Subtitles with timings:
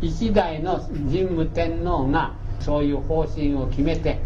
[0.00, 4.20] 一代の神武天皇がそういう方針を決めて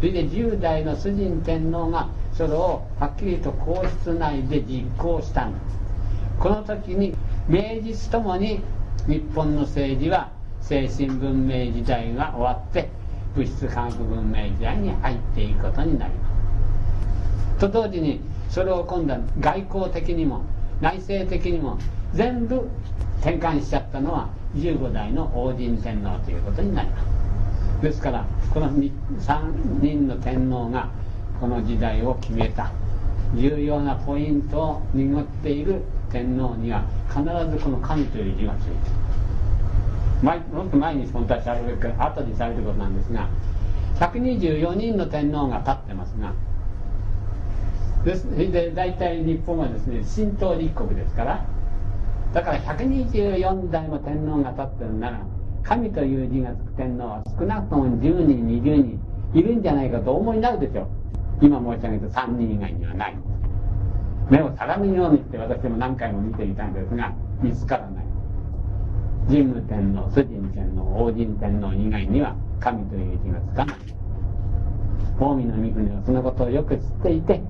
[0.00, 5.78] それで10代の崇神天皇がそれをはっきりと皇室内で実行したんです
[6.38, 7.14] この時に
[7.48, 8.60] 明治ともに
[9.06, 12.90] 日本の政治は精神文明時代が終わって
[13.34, 16.28] 物質科学文明時代に入っていくことになりま
[17.56, 17.60] す。
[17.60, 20.42] と同時にそれを今度は外交的にも
[20.80, 21.78] 内政的にも
[22.12, 22.68] 全部
[23.20, 27.82] 転換しちゃったのは15代の王神天皇ということになります。
[27.82, 30.88] ですからこの3人の天皇が
[31.40, 32.72] この時代を決めた
[33.34, 39.08] 重要なポイントを濁っている天皇には必ずこの神という字がついている。
[40.22, 43.28] 前もっと前に本当はされる後にされることなんですが
[44.00, 46.32] 124人の天皇が立ってますが
[48.04, 51.44] ですで大体日本はですね神道立国ですから
[52.32, 55.20] だから124代も天皇が立ってるなら
[55.62, 59.00] 神という字がつく天皇は少なくとも10人20人
[59.34, 60.88] いるんじゃないかと思いになるでしょう。
[61.40, 63.16] 今申し上げた3人以外にはない。
[64.30, 68.04] 目を皿のようにして私も何回も見ていたんですが見つからない。
[69.28, 73.76] 神武天皇崇神天皇王神天皇以外には神という字がつかない。
[75.18, 77.42] 近江の御国はそのことをよく知っていて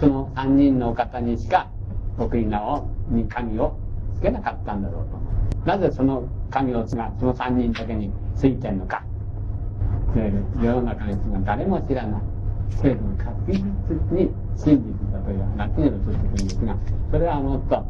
[0.00, 1.70] その3人のお方にしか
[2.18, 3.76] 奥稲をに神を
[4.20, 5.06] つけなかったんだろう
[5.64, 5.66] と。
[5.66, 9.02] なぜその神をつがその3人だけについてるのか。
[10.62, 12.20] 世の中の人が誰も知らない。
[12.82, 13.62] けれども確実
[14.12, 16.76] に真実だという話に移ってくるんですが
[17.10, 17.84] それはもっと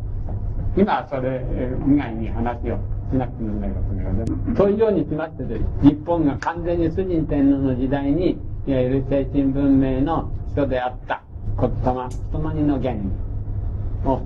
[0.76, 1.44] 今はそれ
[1.86, 2.78] 以外に話を
[3.10, 11.22] しなくてもならないことなのでそういうようにしましてで日本が完全に崇神天皇の時代にいわゆる精神文明の人であった
[11.60, 13.00] 言霊ともにの原理
[14.06, 14.20] を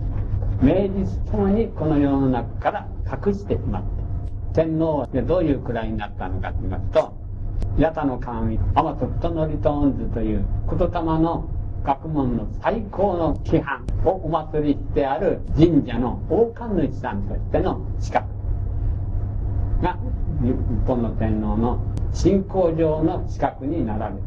[0.62, 2.88] 明治ともにこの世の中から
[3.26, 4.04] 隠してしまった。
[4.54, 7.12] 天皇はどういうくらいになったのかと言いますと
[7.76, 11.48] 八田の神天と太則と恩図という言霊の
[11.82, 18.26] 学問の最高の規範をお祭りしてある神社の大神主さんとしての資格。
[19.82, 19.98] が
[20.40, 20.54] 日
[20.86, 21.78] 本の天皇の
[22.12, 24.20] 信仰上の資格になられる。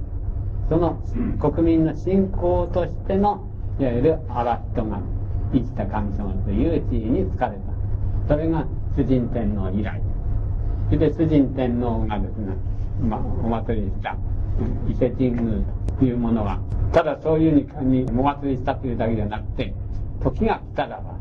[0.69, 1.01] その
[1.39, 3.47] 国民の信仰としての
[3.79, 4.99] いわゆる荒人が
[5.53, 8.33] 生きた神様という地位に就かれた。
[8.33, 8.65] それが
[8.95, 10.01] 崇神天皇以来。
[10.87, 12.55] それで崇神天皇がですね、
[13.01, 14.15] ま、お祭りした
[14.89, 15.63] 伊勢神宮
[15.99, 16.59] というものは
[16.91, 19.73] ただそういうふうにお祭りしたというだけじゃなくて
[20.23, 21.15] 時が来たらば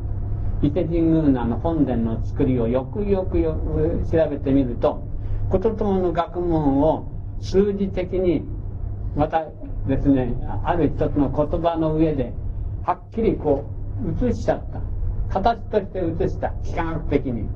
[0.62, 5.02] 伊勢神宮のあの本殿の作りをよくよくよく調べてみると
[5.50, 5.70] 言霊
[6.00, 7.10] の学問を
[7.40, 8.42] 数字的に
[9.16, 9.46] また
[9.86, 12.32] ですねある一つの言葉の上で
[12.84, 13.75] はっきりこう
[14.22, 14.80] 映しちゃった。
[15.40, 16.52] 形として映した。
[16.64, 17.48] 幾何学的に。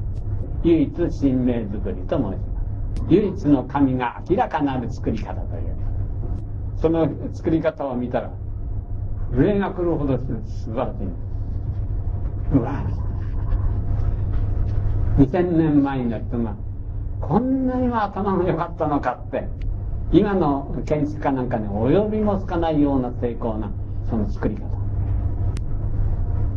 [0.63, 2.39] 唯一神明作りと申します。
[3.09, 5.77] 唯一の神が明らかなる作り方という。
[6.77, 8.31] その作り方を見たら
[9.33, 12.57] 上が来るほど素晴らしい。
[12.57, 12.83] うわ。
[15.19, 16.55] 2000年前の人が
[17.21, 19.47] こんなにも頭が良かったのかって
[20.13, 23.71] 今の建築家なんかに及びもつかないような精巧な
[24.09, 24.70] その作り方。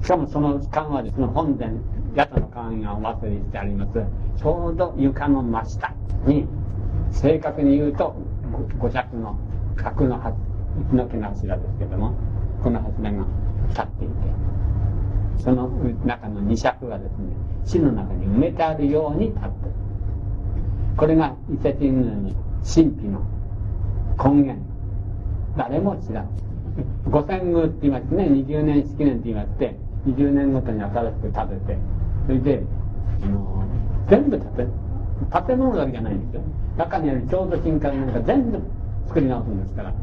[0.04, 1.80] しかもその館はですね本殿
[2.16, 3.94] 八田の館がお祭りしてあります。
[4.38, 5.94] ちょうど床の真下
[6.28, 6.46] に
[7.10, 8.14] 正確に言うと
[8.80, 9.40] 五尺の
[9.78, 10.20] 角の
[10.92, 12.14] 一の毛の柱ですけども
[12.62, 13.26] この柱が
[13.70, 14.14] 立っていて
[15.42, 15.70] その
[16.06, 17.18] 中の二尺がですね
[17.66, 19.54] 地の中に埋めてあるように立っている。
[20.98, 22.30] これが伊勢神宮の
[22.62, 23.26] 神秘の
[24.22, 24.62] 根源。
[25.58, 26.30] 誰も知らん。
[27.10, 31.78] 五千宮って言いましてね20年式年って言いまして20年ごとに新しく建てて
[32.26, 32.64] それで
[33.22, 33.64] あの
[34.10, 34.68] 全部建て
[35.48, 36.42] 建物だけじゃないんですよ。
[36.78, 38.60] 中にある郷土金塊なんか全部
[39.08, 39.94] 作り直すんですから。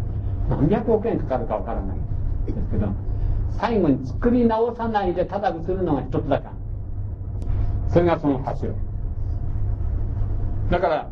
[0.48, 1.96] 何百億円かかるかわからない
[2.46, 2.88] ですけど
[3.52, 6.52] 最後に作り直さないでただ映るのが一つだから
[7.88, 8.72] それがその柱。
[10.70, 11.10] だから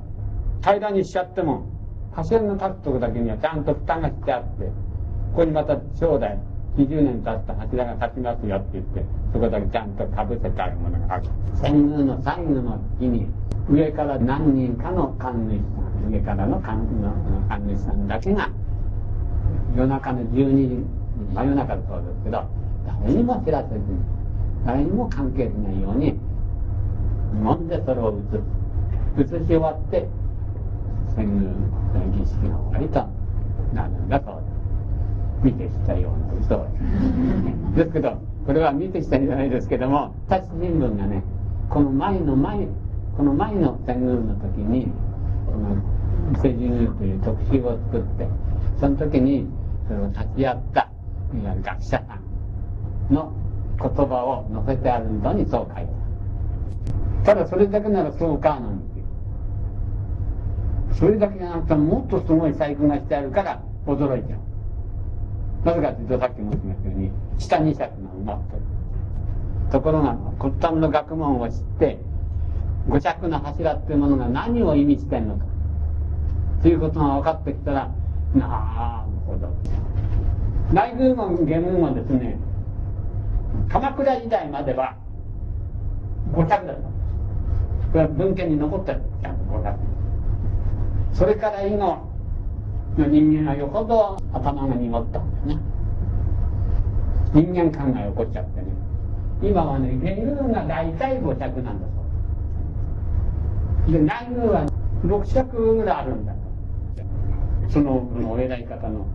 [0.60, 1.66] 平らにしちゃっても
[2.12, 4.72] 柱の立つとこだけにはちゃんと蓋がしてあってこ
[5.36, 6.38] こにまた将来
[6.78, 11.24] 20年経った柱が立ちますよって言ってそこだけちゃんとかぶせてあるものがある
[11.60, 13.26] 天宮の最後の日に
[13.68, 16.86] 上から何人かの神主さん上からの神
[17.74, 18.48] 主さんだけが
[19.74, 20.86] 夜中の12時
[21.34, 22.44] 真夜中だそうですけど
[22.86, 23.84] 誰にも知らせずに
[24.64, 26.14] 誰にも関係しないように
[27.42, 28.16] もんでそれを
[29.16, 30.06] 移す移し終わって
[31.16, 31.50] 天宮
[32.16, 33.04] 儀式が終わりと
[33.74, 34.57] なるんだそうです
[35.42, 36.66] 見てきたような嘘
[37.76, 41.22] ですけどこれは見てきたんじゃないですけども日新聞がね
[41.68, 42.66] この前の前
[43.16, 44.88] この前の天宮の時に
[45.46, 45.76] この
[46.32, 48.26] 伊勢神宮という特集を作って
[48.80, 49.46] その時に
[49.86, 50.90] それを立ち会った
[51.34, 51.98] いわゆる学者さ
[53.10, 53.32] んの
[53.80, 55.92] 言葉を載せてあるのにそう書いて
[57.24, 59.04] ただそれだけならそうかなんですよ
[60.98, 64.47] それだけじゃなくてもっとすごい細工がしてあるから驚いちゃう。
[65.64, 68.62] なぜかというとさっき申しましたように下二尺が埋まってる
[69.70, 71.98] ところが骨端の学問を知って
[72.88, 75.44] 五尺の柱っていうものが何を意味してんのか
[76.62, 77.90] ということが分かってきたら
[78.34, 79.48] なるほど。
[80.72, 82.38] 内宮門下門はですね
[83.68, 84.96] 鎌倉時代までは
[86.32, 86.88] 五尺だったこ
[87.94, 89.78] れは文献に残ってるちゃんと五尺
[91.14, 92.07] それから以後
[93.06, 95.60] 人間はよほど頭が濁ったんだね。
[97.32, 98.66] 人間考え起こっちゃってね。
[99.42, 101.86] 今はね下宮が大体五尺なんだ
[103.86, 103.92] そう。
[103.92, 104.66] で内宮は
[105.04, 106.34] 六尺ぐらいあるんだ
[107.68, 109.06] そのお偉い方の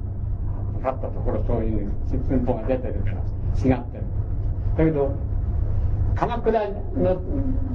[0.78, 4.04] 立ったところそういう寸法が出てるから違ってる。
[4.78, 5.12] だけど
[6.16, 7.22] 鎌倉の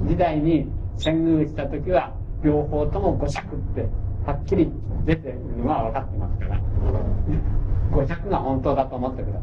[0.07, 2.13] 時代に遷宮した時は
[2.43, 3.87] 両方とも五尺って
[4.25, 4.71] はっきり
[5.05, 6.59] 出てるのは分かってますから。
[7.91, 9.41] 五尺が本当だと思ってください。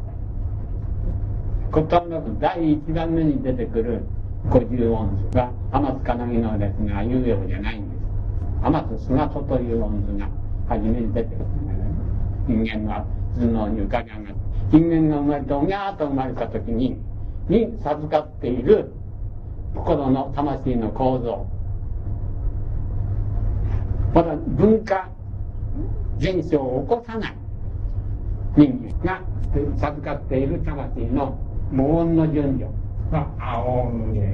[1.72, 4.04] 骨董の第一番目に出てくる
[4.48, 8.00] 五十音図が天津金木のですが有用じゃないんです。
[8.62, 10.28] 天津菅戸という音図が
[10.68, 11.44] 初めに出てくる
[12.46, 13.04] 人間が
[13.38, 14.34] 頭脳に浮かび上がって
[14.70, 16.98] 人間が生まれておぎゃーと生まれた時に
[17.48, 18.92] に授かっている
[19.74, 21.46] 心の魂の構造。
[24.16, 25.10] まだ文化
[26.16, 27.36] 現象を起こさない。
[28.56, 29.20] 人間が
[29.76, 31.38] 授かっている魂の
[31.70, 32.64] 無音の順序
[33.12, 33.92] が青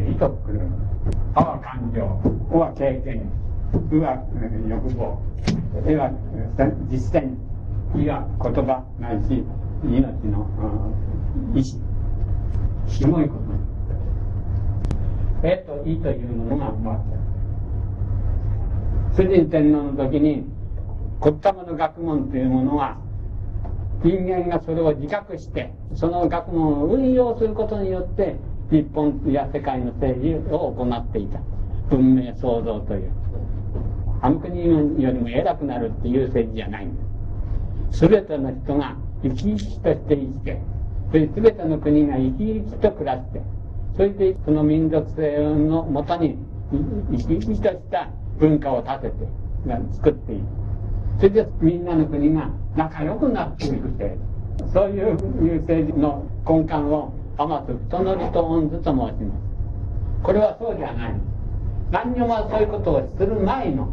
[0.09, 0.61] いとくる
[1.35, 2.05] あは感情
[2.53, 3.29] おは経験
[3.91, 4.23] うは
[4.69, 5.21] 欲望
[5.85, 6.13] えは
[6.89, 7.35] 実践
[8.01, 9.43] いは言葉ないし
[9.83, 10.47] 命の
[11.57, 11.81] 意志
[12.87, 13.43] すごいこと
[15.43, 17.22] えといというものが生まれた
[19.17, 20.47] 主人天皇の時に
[21.21, 22.99] 骨玉の学問というものは
[24.03, 28.37] 人間がそれを自覚してその学問を運用することによって
[28.71, 31.41] 日本や世界の政治を行っていた。
[31.91, 33.13] 文明創造という。
[34.23, 37.03] あの国よりも偉くなるっていう政治じゃないんで
[37.91, 40.63] す全ての人が生き生きとして生きて
[41.11, 43.43] それ全ての国が生き生きと暮らして
[43.97, 46.39] それでその民族性のもとに
[47.11, 49.15] 生き生きとした文化を立てて
[49.93, 50.43] 作っていく
[51.19, 54.17] それでみんなの国が仲良くなっていく制
[54.59, 59.17] 度そういう政治の根幹を天津太則と恩図と申します。
[60.23, 61.15] これはそうじゃない。
[61.91, 63.93] 何にもそういうことをする前の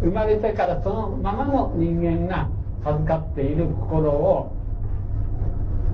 [0.00, 2.48] 生まれてからそのままの人間が
[2.84, 4.52] 授かっている心を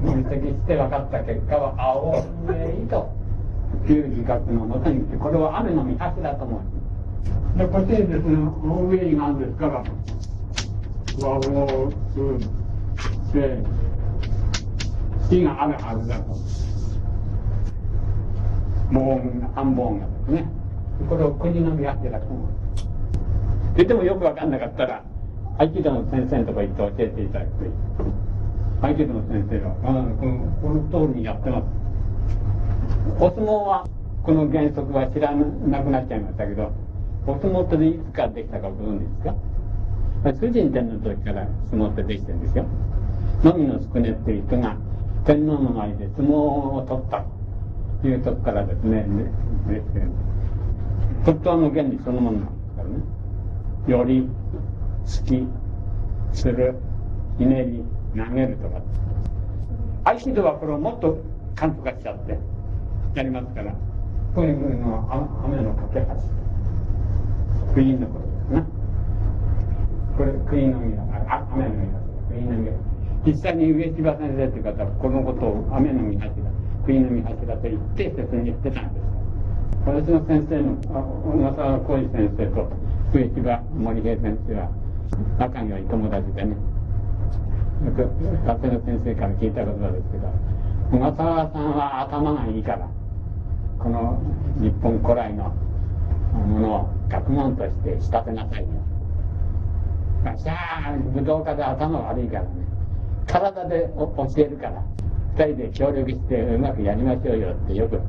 [0.03, 2.23] 分析して分かった結果は青い
[2.89, 3.13] と
[3.93, 6.80] いう自覚のもとにこれは雨の見橋だと思う。
[7.57, 8.37] でこっちにですね。
[8.63, 9.85] 大上になんですから。
[11.21, 12.39] 和合数
[13.35, 13.63] で
[15.29, 16.37] 火があるはずだと。
[18.93, 20.49] もう半本がですね。
[21.09, 22.49] これを国の見橋だと思
[23.75, 23.77] う。
[23.77, 25.05] ででもよく分かんなかったら
[25.59, 27.71] 合気道の先生のとこ行って教えていただくといい
[28.83, 29.87] 合気道の先生はあ
[30.19, 30.69] このこ
[30.99, 31.65] の通りにやってます。
[33.19, 33.87] お相撲は
[34.23, 36.73] この原則は知らなくなっちゃいましたけど
[37.27, 39.35] お相撲っていつからできたかご存知ですか？
[40.47, 42.65] 主人天皇の時から相撲ってできてるんですよ。
[43.45, 44.77] 野見の宿根っていう人が
[45.25, 47.25] 天皇の前で相撲を取った
[48.03, 49.07] というとこからですね
[49.69, 50.19] できてるんで
[51.25, 52.95] す骨董の原理そのものなんですからね
[53.87, 54.29] より
[55.05, 55.47] 好き
[56.33, 56.75] する
[57.39, 57.85] ひねり
[58.17, 58.81] 投げるとか
[60.05, 61.19] 合気道はこれをもっと
[61.55, 62.39] 簡素化しちゃって
[63.15, 63.73] やりますから
[64.35, 66.40] こういうのは雨の架け橋
[67.75, 68.67] クイーンのことですな
[70.17, 70.99] これクイーンの実
[71.31, 71.87] あ雨の実
[72.29, 72.91] クイーンの実
[73.27, 76.35] 実際に上柴先生という方はこのことを雨の実柱
[76.85, 79.11] クイーンの実柱と言って説明してたんです
[79.87, 82.73] 私の先生の小笠原浩二先生と
[83.13, 84.71] 上柴森平先生は
[85.39, 86.57] 仲にはい友達でね
[87.85, 88.05] よく
[88.47, 90.29] 学生の先生から聞いたことなんですけど
[90.93, 92.89] 小笠原さんは頭がいいから
[93.79, 94.21] この
[94.61, 95.55] 日本古来の
[96.35, 98.69] ものを学問として仕立てなさいよ
[100.39, 100.53] さ
[100.87, 102.49] あ武道家で頭悪いからね。
[103.27, 104.83] 体で教えるから。
[105.37, 108.01] 二人で協力してうまくやりましょうよってよく、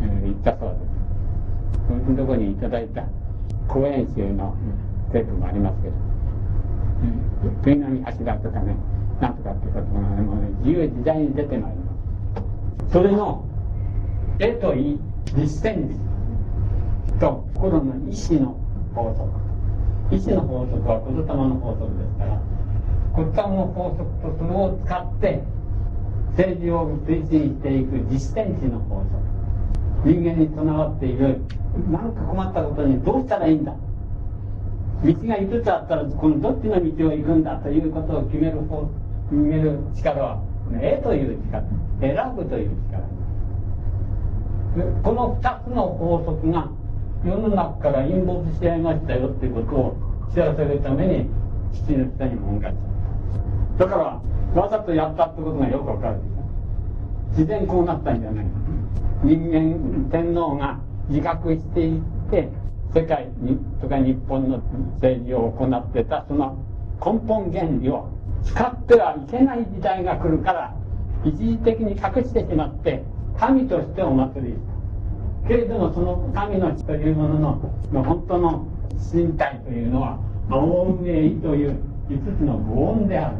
[0.00, 2.04] 言ったそうです。
[2.04, 3.04] そのとこにいただいた
[3.68, 4.56] 講演集の
[5.12, 5.94] テープもありますけど、
[7.44, 8.76] うん、冬波柱とかね、
[9.20, 11.92] なんとかってことが、ね、もうね、自由自在に出てまいりま
[12.88, 12.92] す。
[12.92, 13.44] それの、
[14.38, 15.00] 絵といい、
[15.36, 15.88] 実践
[17.20, 18.56] と心の意志の
[18.94, 20.16] 法則。
[20.16, 22.40] 意志の法則は言霊の法則ですから、
[23.14, 25.42] 言霊の法則とそれを使って、
[26.30, 29.20] 政治を推進していく実践地の法則。
[30.02, 31.42] 人間に備わっている、
[31.90, 33.74] 何か困ったことにどうしたらいいんだ。
[35.04, 38.88] 道が5つあったら、このどっちの道を行くんだということを決める方、
[39.28, 40.42] 決める力は、
[40.80, 41.64] 絵という力、
[42.00, 43.20] 選ぶという力。
[45.02, 46.70] この2つの法則が
[47.24, 49.96] 世の中から陰没しちゃいましたよっていうことを
[50.32, 51.30] 知らせるために
[51.72, 52.72] 父の下に文が
[53.78, 56.16] だからわざとやったってことがよくわかる。
[57.30, 58.46] 自然こうなったんじゃない
[59.22, 62.00] 人間天皇が自覚していっ
[62.30, 62.48] て
[62.94, 64.58] 世界にとか日本の
[64.94, 66.58] 政治を行ってたその
[67.04, 68.08] 根本原理を
[68.44, 70.74] 使ってはいけない時代が来るから
[71.24, 73.04] 一時的に隠してしまって
[73.38, 74.54] 神としてお祭り
[75.46, 77.40] けれどもその神の血というもの
[77.92, 78.66] の本当の
[79.12, 80.18] 身体というのは
[80.50, 81.76] 青梅という
[82.08, 83.36] 5つのご音である。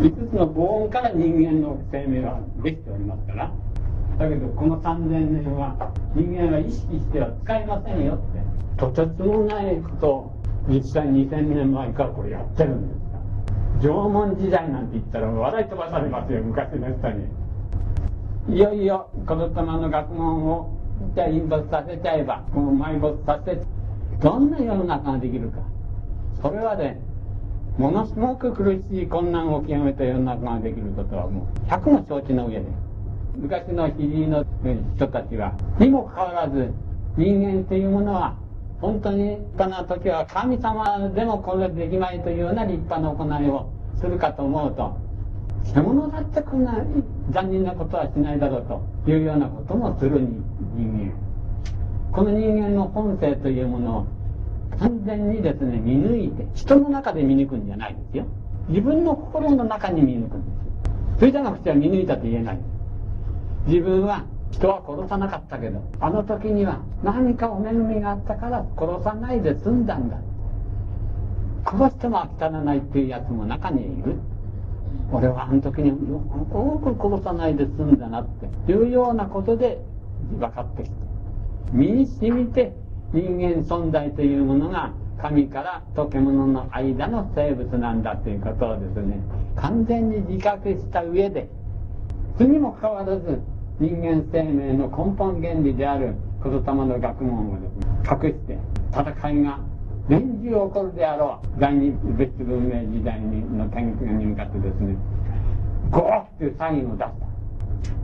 [0.00, 3.52] 5つのご音から人間の生命はできておりますから。
[4.18, 8.44] だけどこの3000年は人間は意識しては使いませんよって。
[8.76, 10.34] とてつもないことを
[10.68, 17.43] 実際2000年前からこれやってるんですか縄文時代なんて言ったら笑い飛ばされますよ昔の人に。
[18.48, 20.70] いよいよこの玉の学問を
[21.14, 23.58] じゃあ隠没させちゃえばこの埋没させ
[24.20, 25.58] どんな世の中ができるか。
[26.42, 27.00] それはね
[27.78, 32.66] ものすごく苦しい困難を極めた世の中ができることはもう100も承知の上で
[33.36, 34.44] 昔の比叡の
[34.94, 36.70] 人たちはにもかかわらず
[37.16, 38.36] 人間というものは
[38.80, 44.96] 本当に立派な時は神様でもこれできまいというような立派な行いをするかと思うと
[45.72, 46.84] 獣だってこんな
[47.30, 48.66] 残忍なことはしないだろう
[49.04, 50.20] というようなこともする
[50.76, 51.12] 人間。
[52.12, 54.06] この人間の本性というものを
[54.78, 58.26] 完全にですね見抜いて人の中で見抜くんじゃないですよ。
[58.68, 60.50] 自分の心の中に見抜くんで
[61.16, 62.58] すそれじゃなくては見抜いたと言えない。
[63.66, 70.16] 自分は人は殺さなかったけどあの時には何かお恵みがあったから殺さないで済んだんだ。
[71.66, 74.16] 殺しても飽き足らないっていうやつも中にいる。
[75.12, 75.94] 俺はあの時によ
[76.82, 79.78] く殺さないで済んだなっていうようなことで
[80.38, 80.96] 分かってきて
[81.72, 82.72] 身に染みて
[83.12, 89.18] 人間存在というものが神から溶け物の間の生物なんだということをですね。
[89.56, 91.48] 完全に自覚した上で
[92.40, 93.40] にもかかわらず
[93.78, 98.58] 人間生命の根本原理である言霊の学問をですね隠して
[98.92, 99.58] 戦いが
[100.08, 101.60] 年中起こるであろう。
[101.60, 104.96] 第二別文明時代の天気に向かってですね
[105.90, 107.10] ゴーっていうサインを出し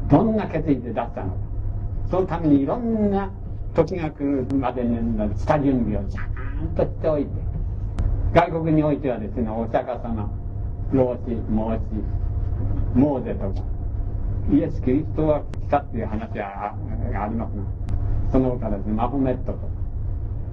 [0.08, 0.16] た。
[0.16, 1.22] どんな決意で出したのか。
[2.10, 3.30] そのためにいろんな
[3.74, 7.50] 時が来るまでの下準備をちゃんとしておいて。
[8.32, 10.30] 外国においてはですねお釈迦様
[10.92, 11.18] 老子
[11.50, 11.80] 孟子
[12.94, 13.62] モーゼとか
[14.52, 16.74] イエス・キリストが来たっていう話は
[17.24, 17.62] ありますが
[18.30, 19.66] その他ですねマホメットとか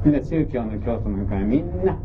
[0.06, 1.98] で宗教の教祖なんかみんな。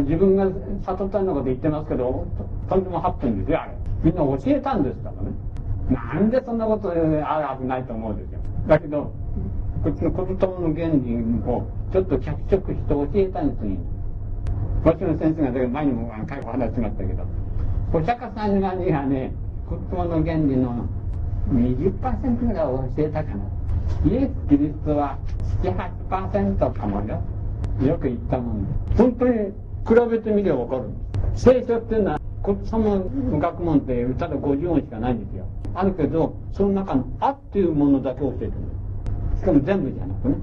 [0.00, 0.44] 自分が
[0.84, 2.26] 悟ったようなこと言ってますけど
[2.68, 3.72] とんでも8分ですよあれ。
[4.04, 5.30] みんな教えたんですからね。
[5.90, 8.40] なんでそんなことあるはずないと思うですよ。
[8.66, 9.10] だけど
[9.82, 11.16] こっちの言霊の原理
[11.48, 13.76] をちょっと脚色して教えたんですよ。
[14.84, 17.24] 私の先生が前にも話しましたけど。
[17.94, 19.32] お釈迦さんがにはね
[19.70, 20.86] 言葉の原理の
[21.50, 23.57] 20%ぐらい教えたかな。
[24.04, 25.18] イエス・キリストは
[25.62, 27.22] 78%かもよ。
[27.84, 28.72] よく言ったもんで。
[28.96, 29.34] 本当に
[29.86, 30.82] 比べてみれば分かる
[31.34, 35.46] 聖書っていうのはこっちの学問ってただ50音しかないんですよ。
[35.74, 38.52] あるけどその中の「あ」っていうものだけ教えてる
[39.36, 40.34] しかも全部じゃなくね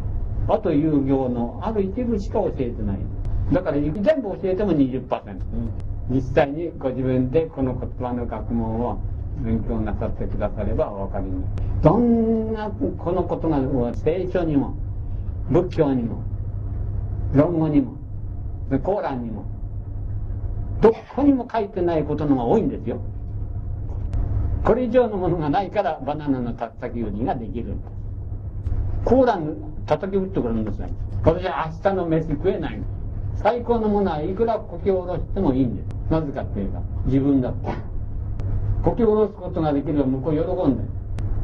[0.48, 2.98] 「あ」という行のある一部しか教えてない
[3.52, 5.02] だから全部教えても20%、
[6.10, 8.98] うん、実際にご自分でこの言葉の学問を
[9.40, 11.44] 勉強なさってくださればお分かりに。
[11.82, 13.60] どんなこのことが
[13.94, 14.74] 聖書にも
[15.50, 16.22] 仏教にも
[17.32, 17.96] 論語にも
[18.82, 19.44] コーランにも
[20.80, 23.00] どこにも書いてないことのが多いんですよ。
[24.64, 27.74] これ以上のものがないからバナナの叩き売りができる。
[29.04, 30.88] コーラン叩き売ってくるんですよ。
[31.24, 32.80] 私は明日の飯食えない。
[33.36, 35.86] 最高のものはいくらこき下ろしてもいいんです。
[36.10, 37.87] なぜかっていうか自分だって。
[38.82, 40.84] こき下ろすことができれば向こう喜んで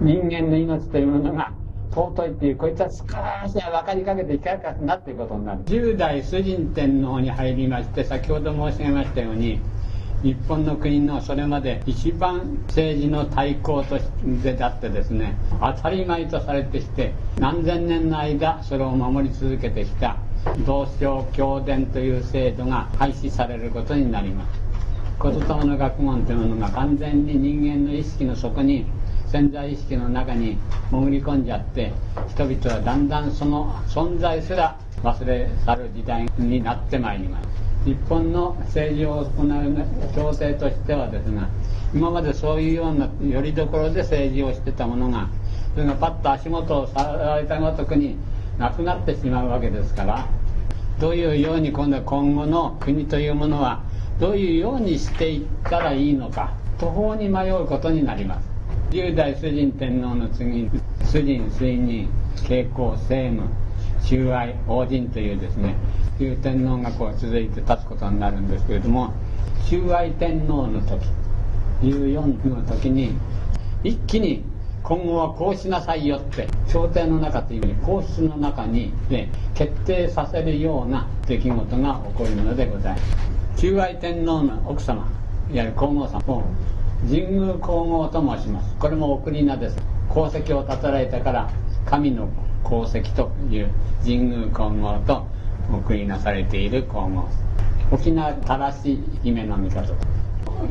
[0.00, 1.52] 人間の命というものが
[1.92, 5.60] 尊いっていうこいつは少しは分かりかけていかなかったなっていうことになる。
[5.64, 9.60] 10代崇神天皇に入りまして先ほど申し上げましたように
[10.24, 14.04] 日本の国のそれまで一番政治の対抗とし
[14.42, 20.16] てだってですね当たり前とされてきて何千年の間それを守り続けてきた
[20.66, 24.63] 同姓教伝という制度が廃止されることになります。
[25.22, 28.86] 言霊の学問というものが完全に人間の意識の底に
[29.28, 30.58] 潜在意識の中に
[30.90, 31.92] 潜り込んじゃって
[32.28, 37.48] 人々はだんだんその存在すら忘れ去る時代になってまいります。
[37.84, 41.48] 日本の政治を行う強制としてはですが
[41.94, 45.28] 今までそういうようなよりどころで政治をしてたものが
[45.74, 48.16] それがパッと足元を触られたごとくに
[48.58, 50.26] なくなってしまうわけですから
[50.98, 53.82] どういうように今度は今後の国というものは
[54.18, 58.48] どういうようにしていったらいいのか途方に迷うことになります。
[58.90, 60.70] 10代崇神天皇の次に
[61.04, 62.08] 崇神水任
[62.46, 63.48] 慶光政務
[64.04, 65.74] 中愛王神というですね
[66.20, 69.12] いう天皇がこう続いて立つことになるんですけれども
[69.68, 71.08] 中愛天皇の時
[71.82, 73.14] 14の時に
[73.82, 74.44] 一気に
[74.82, 83.33] 今後はこうしなさいよって朝廷の中というより皇室の中に、ね、決定させるような出来事が起こるのでございます。
[83.56, 85.06] 中愛天皇の奥様
[85.50, 86.42] いわゆる皇后様を
[87.08, 88.74] 神宮皇后と申します。
[88.78, 89.76] これも送り名です。
[90.10, 91.50] 功績を立てられたから
[91.86, 92.28] 神の
[92.64, 93.70] 功績という
[94.02, 95.26] 神宮皇后と
[95.72, 97.28] 送りなされている皇后。
[97.92, 99.82] 沖縄正し姫の御方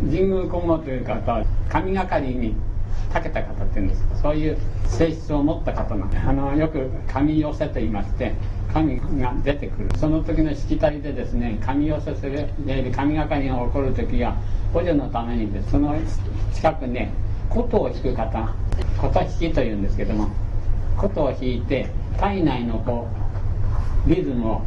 [0.02, 2.56] 神宮皇后という方は神がかりに
[3.14, 4.04] 長けた方っていうんです。
[4.08, 8.34] かそういう性質を持った方なんであのよく神寄せと言いまして
[8.74, 9.90] 神が出てくる。
[9.98, 12.50] その時のしきたりでですね神寄せする。
[12.92, 14.36] 神がかりが起こる時は
[14.74, 15.72] 補助のためにです。
[15.72, 15.96] その
[16.54, 17.12] 近くね
[17.50, 18.56] 琴を弾く方。
[19.00, 20.30] 琴弾きというんですけども
[20.98, 21.88] 琴を弾いて
[22.20, 23.08] 体内のこ
[24.08, 24.62] うリズムを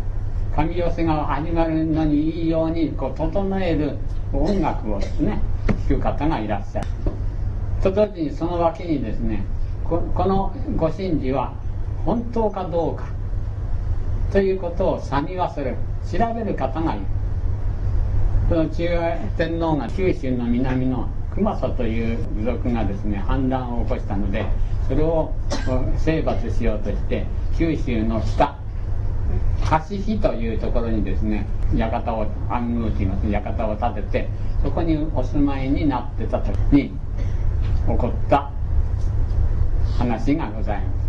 [0.54, 3.96] 神寄せが始まるのにいいようにこう整える
[4.32, 5.40] 音楽をですね
[5.88, 6.86] 弾く方がいらっしゃる。
[7.82, 9.44] と同時にその脇にですね
[9.84, 11.52] このご神事は
[12.04, 13.15] 本当かどうか。
[14.32, 15.76] ということを探り忘れる
[16.10, 17.04] 調べる方がいる。
[18.48, 24.46] その中央天皇が九州の南の熊佐という部族がですね反乱を起こしたので
[24.88, 25.32] それを
[25.98, 27.26] 征伐しようとして
[27.58, 28.56] 九州の北
[29.88, 34.28] 橋日というところにですね館を暗宮といいます館を建てて
[34.62, 36.90] そこにお住まいになってた時に
[37.86, 38.50] 起こった
[39.98, 41.05] 話がございます。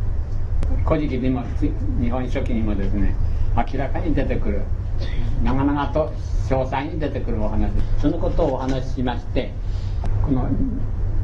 [0.85, 1.43] 古事記でも
[1.99, 3.15] 日本書紀にもですね
[3.55, 4.61] 明らかに出てくる
[5.43, 6.11] 長々と
[6.49, 9.51] 詳細に出てくるお話そのことをお話ししまして
[10.25, 10.49] この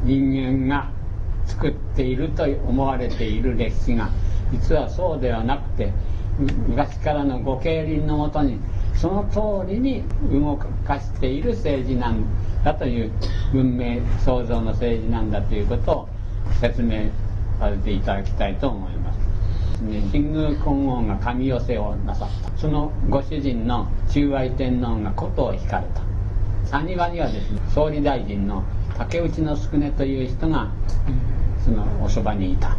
[0.04, 0.90] 人間が
[1.46, 4.10] 作っていると思われている歴史が
[4.52, 5.92] 実はそうではなくて
[6.68, 8.58] 昔からのご経輪のもとに
[8.94, 10.02] その通りに
[10.32, 12.24] 動かしている政治なん
[12.64, 13.10] だという
[13.52, 16.08] 文明創造の政治なんだということを
[16.60, 17.10] 説明
[17.58, 19.03] させていただきたいと思います。
[20.10, 22.58] 神宮皇后が神寄せをなさった。
[22.58, 26.02] そのご主人の中愛天皇が琴を弾かれた。
[26.66, 28.62] 三庭にはですね総理大臣の
[28.96, 30.68] 竹内之助という人が
[31.64, 32.76] そのおそばにいた。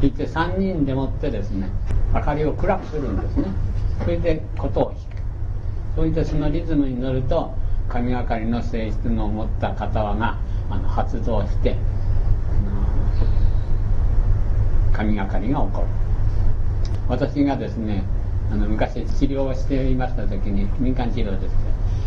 [0.00, 1.68] そして3人でもってですね
[2.14, 3.44] 明かりを暗くするんですね。
[4.02, 4.98] それで琴を弾く。
[5.96, 7.52] それでそのリズムに乗ると
[7.88, 10.38] 神がかりの性質の持った方はが
[10.70, 11.76] あの発動して
[14.92, 16.09] 神がかりが起こる。
[17.10, 18.04] 私がですね
[18.52, 21.54] あの昔治療をしていました時に民間治療です。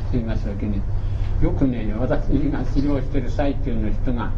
[0.08, 0.82] していました時に
[1.42, 4.32] よくね私が治療してる最中の人が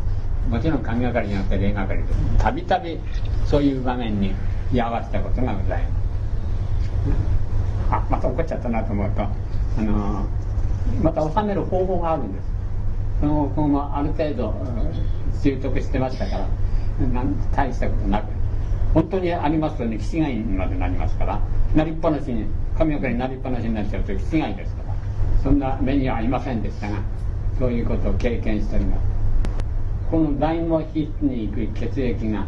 [0.49, 2.07] もちろん神がかりじゃなくて霊がかりで
[2.39, 2.99] たびたび
[3.45, 4.33] そういう場面に
[4.73, 6.05] 居合わせたことがございます。
[7.91, 9.29] あまた怒っちゃったなと思うとあ
[9.81, 10.25] の
[11.03, 12.45] また収める方法があるんです。
[13.21, 14.53] その方法もある程度
[15.43, 16.47] 習得してましたから
[17.55, 18.44] 大したことなく。
[18.95, 19.97] 本当にありますとね。
[19.97, 21.41] 気違いまでなりますから。
[21.75, 22.45] なりっぱなしに
[22.77, 24.95] 神岡になりっぱなしになっちゃうと気違いですから。
[25.43, 26.97] そんな目にはありませんでしたが
[27.59, 29.01] そういうことを経験しております。
[30.09, 32.47] この大脳皮質に行く血液が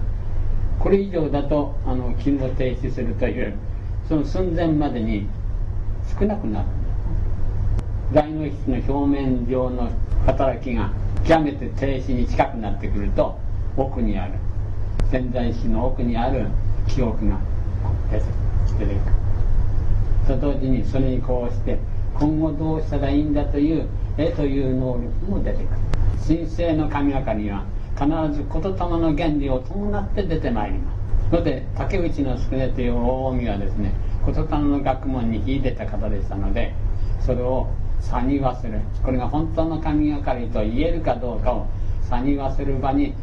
[0.79, 3.53] これ以上だとあの機能停止するという
[4.07, 5.27] その寸前までに
[6.17, 6.67] 少なくなる
[8.13, 9.89] 大脳皮質の表面上の
[10.25, 10.91] 働きが
[11.27, 13.37] 極めて停止に近くなってくると
[13.75, 14.33] 奥にある。
[15.11, 16.47] 潜在意識の奥にある
[16.87, 17.39] 記憶が
[18.11, 18.25] 出て
[18.79, 21.79] 出てくと同時にそれにこうして
[22.13, 25.67] 今後どうしたらいいんだという絵という能力も出てくる。
[26.27, 27.63] 神聖の神がかりは
[27.95, 30.97] 必ず言霊の原理を伴って出てまいります。
[31.31, 33.93] ので竹内の宿根という大臣はですね
[34.25, 36.73] 琴丹の学問に秀でた方でしたので
[37.25, 37.67] それを
[37.99, 41.67] 差に忘れこれが本当の神がかりと言えるかどうかを
[42.03, 43.13] 差に忘れる場に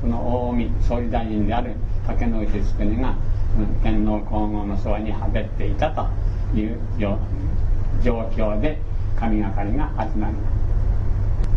[0.00, 1.72] この大臣総理大臣である
[2.06, 3.14] 竹野内宿根が
[3.82, 6.06] 天皇皇后の側にはべっていたと
[6.58, 7.18] いう状
[8.02, 8.80] 況で
[9.18, 10.34] 神がかりが集まる。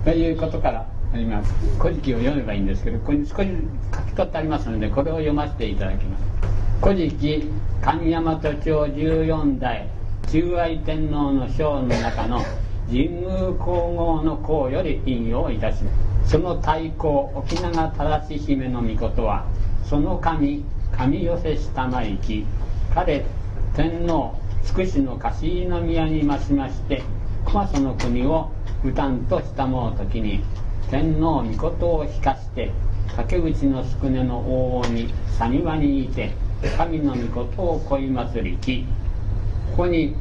[0.06, 3.48] ということからあります「古事記」を読めばいいんですけどここに少し
[3.94, 6.24] 書き取ってありますのでこれを読ませていただきます
[6.82, 7.50] 「古事記
[7.82, 9.88] 神大和町14代
[10.28, 12.42] 中愛天皇の章の中の
[12.88, 16.19] 神宮皇后の項より引用いたします。
[16.26, 19.46] その太閤沖永忠姫の御事は
[19.84, 22.46] その神神寄せしたま行き
[22.94, 23.26] 彼
[23.76, 27.02] 天皇つくしの貸の宮に増しまして
[27.46, 28.52] 熊その国を
[28.84, 30.44] 歌たんとしたもう時に
[30.90, 32.72] 天皇御事を引かして
[33.16, 36.32] 竹内の宿根の大に佐庭にいて
[36.78, 38.86] 神の御事を恋祭りき
[39.72, 40.16] ここに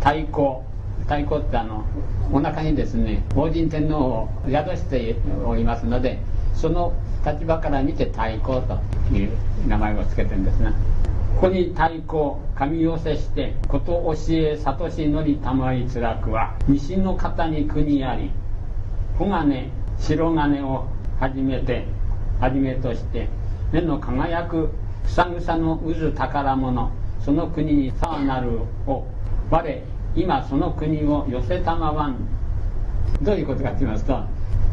[0.00, 0.64] 太鼓
[1.06, 1.84] 太鼓ってあの
[2.32, 6.18] お腹にですね法人天皇を宿しておりますので
[6.54, 6.92] その
[7.26, 8.80] 立場から見て太鼓と
[9.14, 9.30] いう
[9.66, 10.72] 名前を付けてるんですね
[11.36, 18.30] ここに太鼓神寄せしてこと教え里しのりたまいつらくは西の方に国あり
[19.18, 20.86] 小金白金を
[21.20, 21.84] はじめて
[22.40, 23.28] はじめとして
[23.72, 24.70] 目の輝く
[25.06, 26.92] 草草の渦宝物
[27.24, 29.06] その国にさわなるを
[29.50, 29.82] 我
[30.16, 32.16] 今その国を寄せたまわん。
[33.22, 34.18] どういうことかと言いますと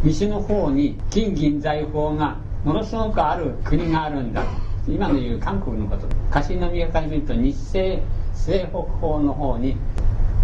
[0.03, 4.43] 西の方に金銀財宝がものすごくある国があるんだ。
[4.87, 6.07] 今の言う韓国のこと。
[6.31, 7.99] 貸し宮から見ると日清
[8.33, 9.77] 西北方の方に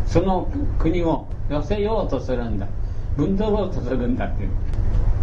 [0.05, 2.67] その国を寄せようとするんだ。
[3.15, 4.49] 分取ろうとするんだっていう。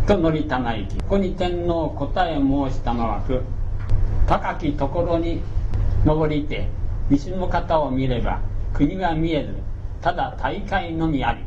[0.06, 0.96] と乗りたま行き。
[0.98, 3.42] ここに天皇答え申したまわく
[4.26, 5.42] 高きところに
[6.04, 6.68] 登りて
[7.08, 8.40] 西の方を見れば
[8.72, 9.54] 国が見えず
[10.04, 11.40] ただ大会のみあり。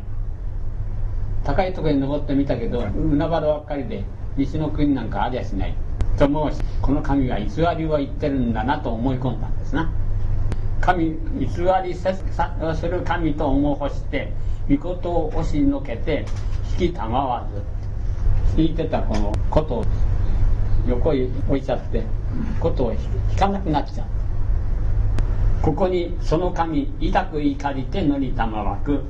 [1.44, 4.04] 高いところに登ってみたけど海原ばっかりで
[4.36, 5.76] 西の国なんかありゃしない。
[6.18, 7.46] と思うしこの神は偽
[7.78, 9.92] りを言ってるんだなと思い込んだんですな。
[10.82, 11.48] 神偽
[11.84, 14.34] りせする神と思うほして
[14.68, 16.26] 御事を押しのけて
[16.80, 17.48] 引きたまわ
[18.56, 19.86] ず引いてたこのことを
[20.88, 22.02] 横に置いちゃって
[22.60, 24.17] ことを引かなくなっちゃう
[25.62, 29.04] ここにその神痛く怒りて乗りたまわく。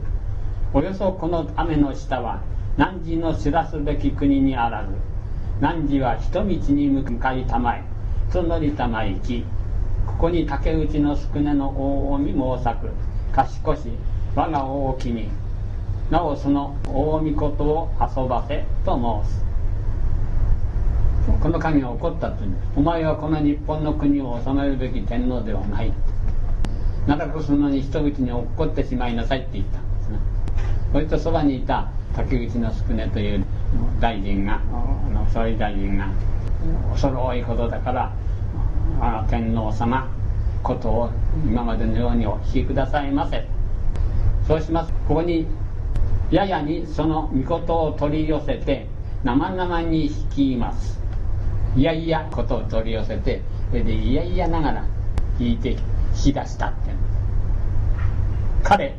[0.73, 2.41] およそこの雨の下は
[2.77, 4.93] 汝の知らすべき国にあらず。
[5.61, 7.83] 汝は一道に向かいたまえ。
[8.31, 9.45] と乗りたま行き。
[10.05, 11.69] ここに竹内の宿根の
[12.13, 12.89] 大見猛作
[13.33, 13.89] 賢し
[14.35, 15.29] 我が大きに。
[16.09, 19.45] なおその大御事を遊ばせと申す。
[21.41, 22.51] この神が怒ったという。
[22.77, 25.91] お前はこの日本の国を治めるべき天皇ではない。
[27.07, 30.19] 長くするのに一口に落っこってしまいなさいって言ったんですね。
[30.91, 33.45] それとそばにいた竹内の宿根という
[34.01, 34.59] 大臣が
[35.33, 36.09] 総理大臣が
[36.91, 38.11] 恐ろいことだから
[38.99, 40.09] あの天皇様
[40.63, 41.09] ことを
[41.45, 43.47] 今までのようにお聞きくださいませ。
[44.45, 44.91] そうします。
[45.07, 45.47] ここに
[46.29, 48.87] ややにその御事を取り寄せて
[49.23, 50.99] 生々に引きます。
[51.75, 54.85] いやいやことを取り寄せてそれでいやいやながら
[55.39, 55.77] 引いて
[56.17, 56.91] 引き出したって。
[58.63, 58.97] 彼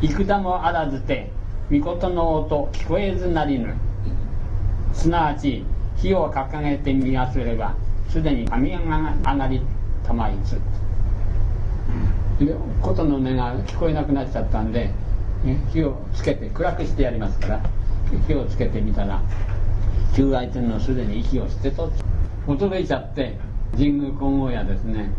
[0.00, 1.30] 幾多もあらずて
[1.70, 3.74] 御事の音聞こえずなりぬ。
[4.92, 5.64] すなわち
[5.96, 7.74] 火を掲げてみやすれば
[8.08, 9.60] すでに神が上がり
[10.04, 10.60] たまいつ。
[12.82, 14.90] 琴の音が聞こえなくなっちゃったんで
[15.72, 17.60] 火をつけて暗くしてやりますから
[18.26, 19.20] 火をつけてみたら
[20.14, 21.90] 旧愛天皇すでに息をしてと。
[22.46, 23.38] 驚いちゃって
[23.72, 25.10] 神宮皇后やですね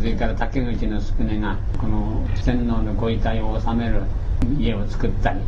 [0.00, 4.02] それから竹口の宿根がこの天皇のご遺体を納める
[4.58, 5.40] 家を作ったり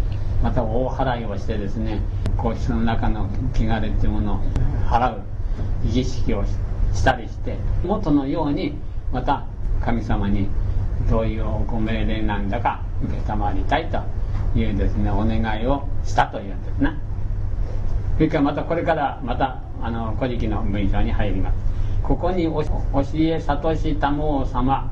[0.43, 2.01] また大払いをしてですね
[2.37, 4.41] 皇室の中の汚れっていうものを
[4.89, 5.23] 払う
[5.85, 6.45] 儀式を
[6.93, 8.75] したりして元のように
[9.13, 9.45] また
[9.81, 10.49] 神様に
[11.11, 12.83] どういうご命令なんだか
[13.27, 14.03] 承りたいと
[14.59, 16.93] いうですねお願いをしたというんですね
[18.17, 21.68] それからまたこれからまたあの古事記の文章に入ります。
[22.03, 22.63] ここに教
[23.15, 24.91] え悟し多毛様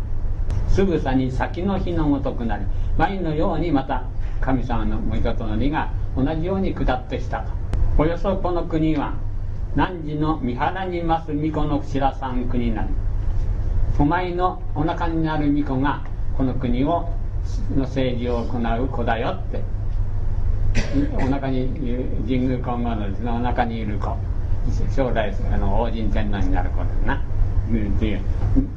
[0.69, 2.65] すぐさに先の日のごとくなり
[2.99, 4.05] 前のようにまた
[4.41, 7.41] 神様の御事の利が同じように下ってきた。
[7.41, 7.51] と
[7.99, 9.15] およそこの国は
[9.75, 12.89] 汝の三原にます巫女の白さん国なり
[13.99, 16.03] お前のお腹になる巫女が
[16.37, 17.09] この国を
[17.75, 19.63] の政治を行う子だよって。
[21.17, 21.69] お腹に
[22.27, 24.15] 神宮皇后のお腹にいる子。
[24.95, 26.63] 将来あの王神天皇にな。
[26.63, 27.21] る子ですな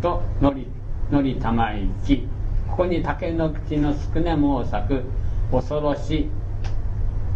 [0.02, 0.68] とのり
[1.12, 2.28] のりたまいき。
[2.70, 5.04] ここに竹の口の少ねもうく
[5.52, 6.30] 恐ろしい。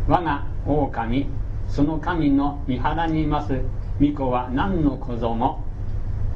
[0.07, 1.27] 我が狼。
[1.67, 3.61] その神の見原にいます。
[3.99, 5.63] 巫女は何の子供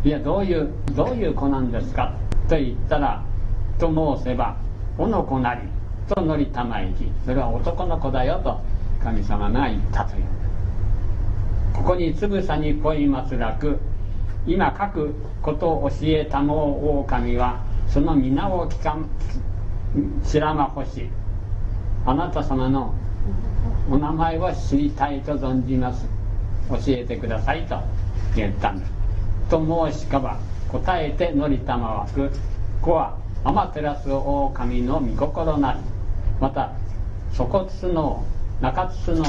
[0.04, 2.14] いやどういうどういう子なんですか。
[2.48, 3.24] と言ったら
[3.78, 4.56] と申せば
[4.98, 5.62] 「おの子なり」
[6.08, 7.12] とのりたまいき。
[7.26, 8.60] それは男の子だよと
[9.04, 10.24] 神様が言ったという。
[11.78, 13.80] ここにつぶさに恋松楽
[14.46, 19.08] 今書くことを教えたも狼はその皆を聞かん
[20.26, 21.10] 知らまほし
[22.06, 22.94] あなた様の
[23.90, 26.06] お名前を知りたいと存じます。
[26.70, 27.80] 教えてくださいと
[28.36, 28.92] 言ったんです
[29.50, 30.38] と申しかば
[30.70, 32.32] 答えてのりたまわく。
[32.82, 35.80] 子は天照狼の御心なり。
[36.42, 36.72] また
[37.32, 38.26] 底筒の
[38.62, 39.24] 中筒の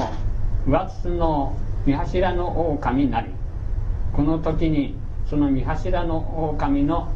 [0.66, 1.56] 上筒の
[1.88, 3.30] 見柱の狼なり
[4.12, 4.94] この時に
[5.26, 7.10] その見柱の狼の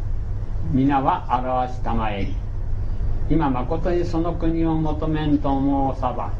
[0.72, 2.34] 皆は表したまえり。
[3.28, 5.50] 今まことにその国を求めんと
[5.94, 6.32] 申さば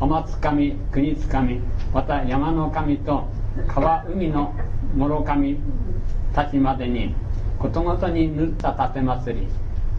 [0.00, 1.60] 天津神国津神
[1.92, 3.28] また山の神と
[3.66, 4.54] 川海の
[4.96, 5.58] 諸神
[6.34, 7.14] たちまでに
[7.58, 9.46] ことごとに塗った立て祭り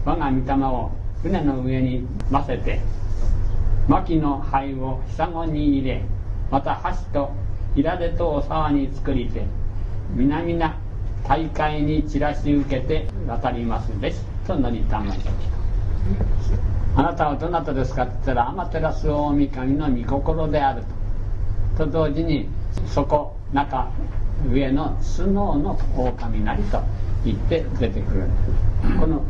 [0.04, 0.90] 我が御霊を
[1.22, 2.80] 船の上にませて
[3.86, 6.02] 薪の灰をひさごに入れ
[6.50, 7.30] また箸と
[7.74, 9.44] 平手とお沢に作りて
[10.14, 10.76] 皆々
[11.26, 15.30] 大会に散らし受けて渡りますべしと乗りたました。
[16.96, 20.82] あなたはどなたですかって言ったら天照大神の御心である
[21.76, 21.84] と。
[21.84, 22.48] と同時に
[22.86, 23.90] そこ中
[24.50, 26.80] 上のスノーの狼なりと
[27.24, 28.24] 言って出てくる。
[28.98, 29.22] この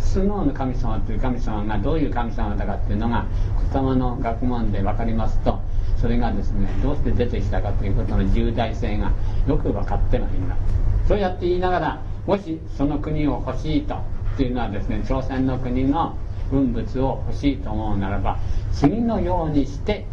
[0.00, 3.24] スノーの神様という神様がどういう神様だかっていうのが
[3.72, 5.60] 言霊の学問で分かりますと
[6.00, 9.12] それがですねどうして出てきたかということの重大性が
[9.46, 10.60] よく分かってまいります
[11.08, 13.98] そうやって言いながらもしその国を欲しいとっ
[14.36, 16.16] ていうのはですね朝鮮の国の
[16.50, 18.38] 文物を欲しいと思うならば
[18.72, 20.06] 次のようにして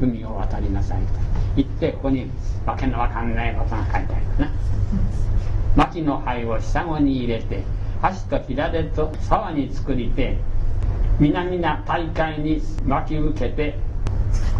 [0.00, 1.06] 海を渡りなさいと。
[1.56, 2.30] 言ってここに
[2.64, 4.52] わけのわかんないことが書いてあるな。
[5.76, 7.64] 薪の灰を下子に入れて
[8.00, 10.38] 箸と平手と沢に作りて
[11.18, 13.74] 皆々大会に巻き受けて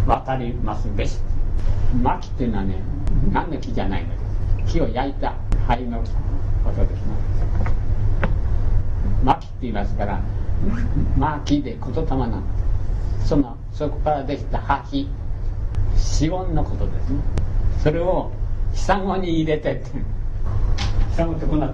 [0.07, 1.19] 渡りますべし
[2.01, 2.75] 薪っていうのはね
[3.31, 4.09] 何の木じゃないの
[4.67, 5.35] 木を焼いた
[5.67, 7.29] 灰のことですね
[9.23, 10.21] 薪って言いますから
[11.17, 12.43] 薪で言霊なん
[13.25, 15.07] そのそこからできた箸
[15.97, 17.19] 死音のことですね
[17.83, 18.31] それを
[18.73, 19.91] 久子に入れてって
[21.11, 21.73] 久子ってこんな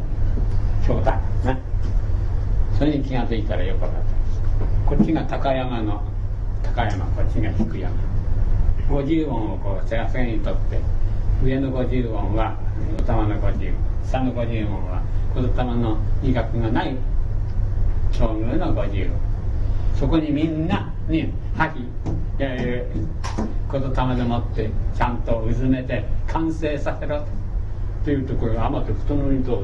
[0.88, 1.60] 状態ね
[2.78, 4.12] それに気が付いたらよかったです
[4.86, 6.04] こっちが高山の
[6.74, 7.94] 高山こっちが低山
[8.90, 10.80] 50音をこう手汗にとって
[11.44, 12.58] 上の50音は
[13.00, 13.76] 頭の50音
[14.06, 15.02] 下の50音は
[15.34, 16.96] 言霊の医学がない
[18.12, 19.20] 境遇の50音
[20.00, 21.86] そこにみんなに覇気
[22.38, 27.26] 言霊でもってちゃんとうずめて完成させろ
[28.04, 29.58] というところが天と太のり通り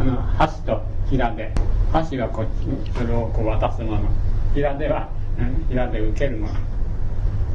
[0.00, 1.52] あの箸と平手
[1.92, 4.08] 箸はこっちにそれをこう渡すもの
[4.54, 5.08] 平手は、
[5.68, 6.48] 平手受けるの。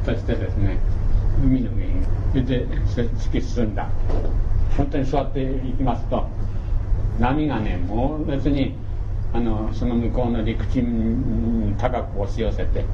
[0.04, 0.78] そしてですね
[1.42, 1.84] 海の上
[2.40, 3.88] にで突き進んだ。
[4.76, 6.26] 本当に座っていきますと
[7.18, 8.74] 波がねもう別に
[9.34, 12.84] あのその向こうの陸地に高く押し寄せて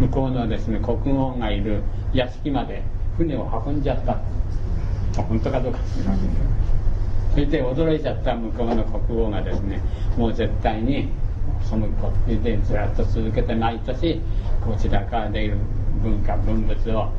[0.00, 2.82] 向こうのですね国王がいる屋敷まで
[3.16, 4.18] 船を運んじゃった。
[5.22, 6.30] 本当かどうか知りません
[7.32, 9.80] それで驚いちゃった向こうの国王がですね
[10.16, 11.08] もう絶対に
[11.68, 14.20] そのこでずっと続けて毎年
[14.64, 15.56] こちらから出る
[16.02, 17.10] 文化文物を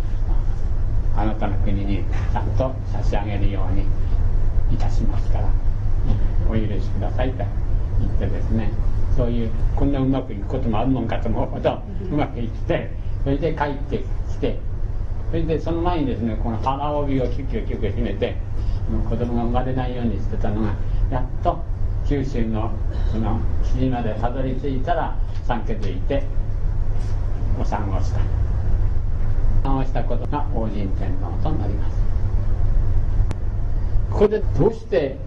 [1.15, 3.85] あなたの国にちゃんと差し上げるように
[4.73, 5.49] いたしますから
[6.49, 7.43] お許しくださいと
[7.99, 8.71] 言ってですね
[9.17, 12.91] そういうこんなうまくいくこともあるもんかと思うほどうまくいって
[13.23, 13.97] それで帰って
[14.29, 14.57] きて
[15.29, 18.35] それでその前にですねこの腹帯をキュキュキュキュ締めて
[19.09, 20.73] 子供が生まれないようにしてたのが
[21.11, 21.61] やっと
[22.09, 22.71] 九州の
[23.11, 26.23] その岸までたどり着いたら産気づいて
[27.61, 28.19] お産をした
[29.63, 29.77] 産。
[29.77, 31.97] をしたことが王神天皇となります
[34.09, 35.17] ここでどうして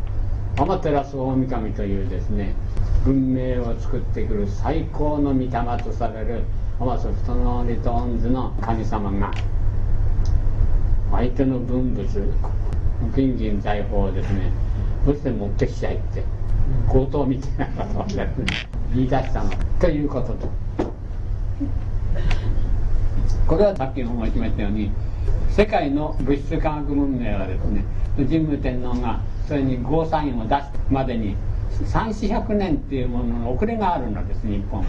[0.57, 2.57] 天照大神というですね
[3.05, 5.51] 文明を作ってくる最高の御霊
[5.85, 6.43] とされる
[6.81, 9.31] 天照太のリトーンズの神様が
[11.13, 12.05] 相手の文物
[13.15, 14.51] 金銀財宝をですね
[15.07, 16.42] どうして持ってきちゃいって
[16.89, 18.07] 強盗みたいなことを
[18.95, 19.51] 言い出したの。
[19.81, 20.49] ということと
[23.47, 24.91] これはさっきの申しましたように
[25.51, 27.85] 世界の物質科学文明はですね
[28.17, 31.37] 神武天皇がそれにゴーサインを出すまでに
[31.85, 34.85] 3400年っていうものの遅れがあるのです日本。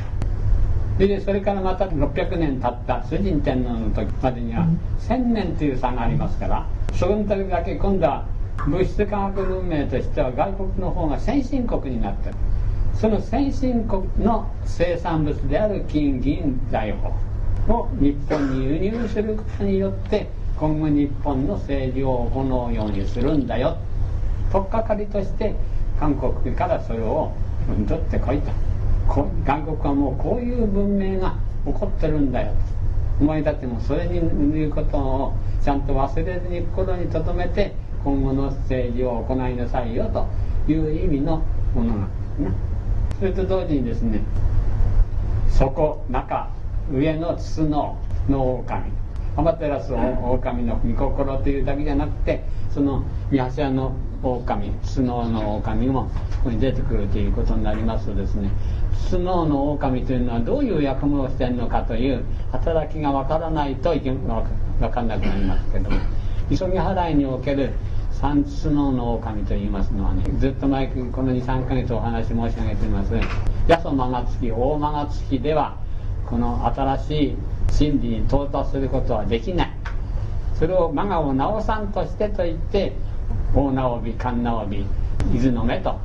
[0.97, 4.67] でそれからまた600年経った崇神天皇の時までには
[4.99, 8.27] 1000年という差がありますからその時だけ今度は
[8.67, 12.35] 物質科学文明としては外国の方が先進国になってる。
[12.95, 17.13] その先進国の生産物である金銀財宝
[17.77, 23.77] を日本に輸入することによって今後日本の政治を行うようにするんだよ。
[24.51, 25.55] 取っかかりとして
[25.99, 27.31] 韓国からそれを
[27.87, 28.51] 取ってこいと。
[29.45, 32.53] 韓国はもうこういう文明が起こってるんだよ
[33.19, 41.41] お前たちもそれにいうことをちゃんと忘れずに心に留めて今後の政治を行いなさいよという意味の
[41.73, 42.51] ものなんですね。
[43.19, 44.21] それと同時にですね
[45.49, 46.49] 底中
[46.91, 47.97] 上の筒の
[48.29, 48.91] の狼
[49.35, 56.09] 天照狼の御心というだけじゃなくてその三橋屋の狼スノーの狼もこ
[56.45, 58.49] こに出てくるということになりますとですね
[59.09, 64.17] スノーの狼というのはどういう役目をしているのかという働きがわからないと分
[64.91, 65.97] かんなくなりますけども
[66.49, 67.73] 急ぎ払いにおける
[68.23, 73.13] 三スノーの狼といいますのはねずっと前この23か月お話申し上げています
[73.67, 75.77] 八十間が月大間が月では
[76.25, 77.37] この新しい
[77.69, 79.73] 真理に到達することはできない。
[80.57, 82.93] それをマガを直さんとしてと言って
[83.53, 84.85] 大直美神直美伊
[85.39, 85.99] 豆の目と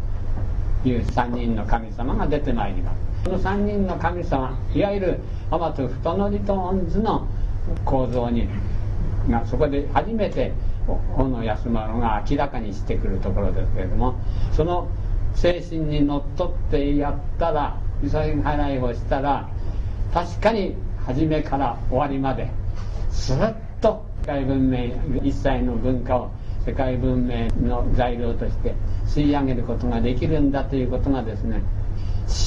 [0.85, 2.99] いう3人の神様が出てまいります。
[3.27, 5.21] その3人の神様いわゆる
[5.53, 7.29] 天津太則と御図の
[7.85, 8.49] 構造に
[9.29, 10.53] がそこで初めて
[11.17, 14.15] 大野安丸が明らかにしてくるところですけれども
[14.53, 14.89] その
[15.35, 19.49] 精神にのっとってやったら急ぎ払いをしたら
[20.13, 20.75] 確かに
[21.05, 22.51] 初めから終わりまで
[23.11, 23.37] すっ
[23.81, 24.87] と世界文明
[25.23, 26.31] 一切の文化を
[26.65, 28.75] 世界文明の材料として
[29.07, 31.63] 吸い上げることができるんだということがですね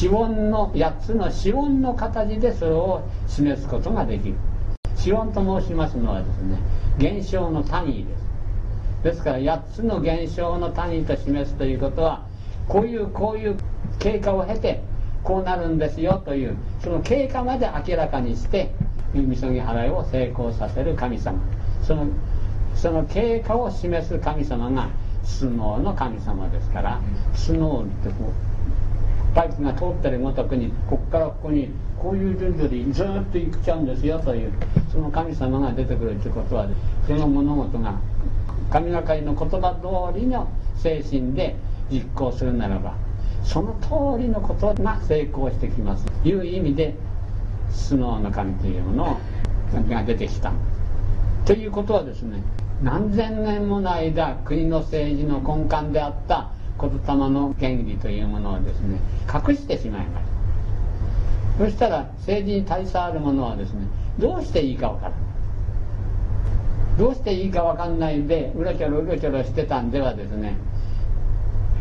[0.02, 4.36] 指音の8つの指音の形でそれを示すことができる。
[5.00, 6.60] 指音と申しますのはですね
[7.00, 8.31] 現象の単位です。
[9.04, 12.26] ですから8つの現象の単位と示すということは
[12.68, 13.58] こういうこういう
[14.00, 14.84] 経過を経て
[15.24, 18.74] こうなるんですよというその経過まで明らかにして
[19.14, 21.40] みそぎ払いを成功させる神様。
[21.84, 22.08] その
[22.76, 24.90] その経過を示す神様が
[25.24, 27.02] スノーの神様ですから
[27.36, 31.70] スノーってこうパイプが通ってるごとくにここからここに
[32.02, 34.52] こういう順序でずっと行っちゃうんですよという
[34.92, 36.68] その神様が出てくるということは
[37.08, 38.00] その物事が
[38.72, 39.76] 神がかりの言葉
[40.14, 41.56] 通りの精神で
[41.92, 42.96] 実行するならば
[43.44, 46.06] その通りのことが成功してきます。
[46.06, 46.96] という意味で
[47.70, 49.18] スノーの神というもの
[49.90, 50.54] が出てきた。
[51.46, 52.42] ということはですね
[52.84, 60.26] 何千年もの間国の政治の根幹であった言霊の原理というものをですね隠してしまいまし
[61.58, 63.86] たそしたら政治に携わる者はですね
[64.18, 65.31] どうしていいか分からない
[66.98, 70.56] どうしていいか分かんないんでうろちょろうろちょろしてたんではですね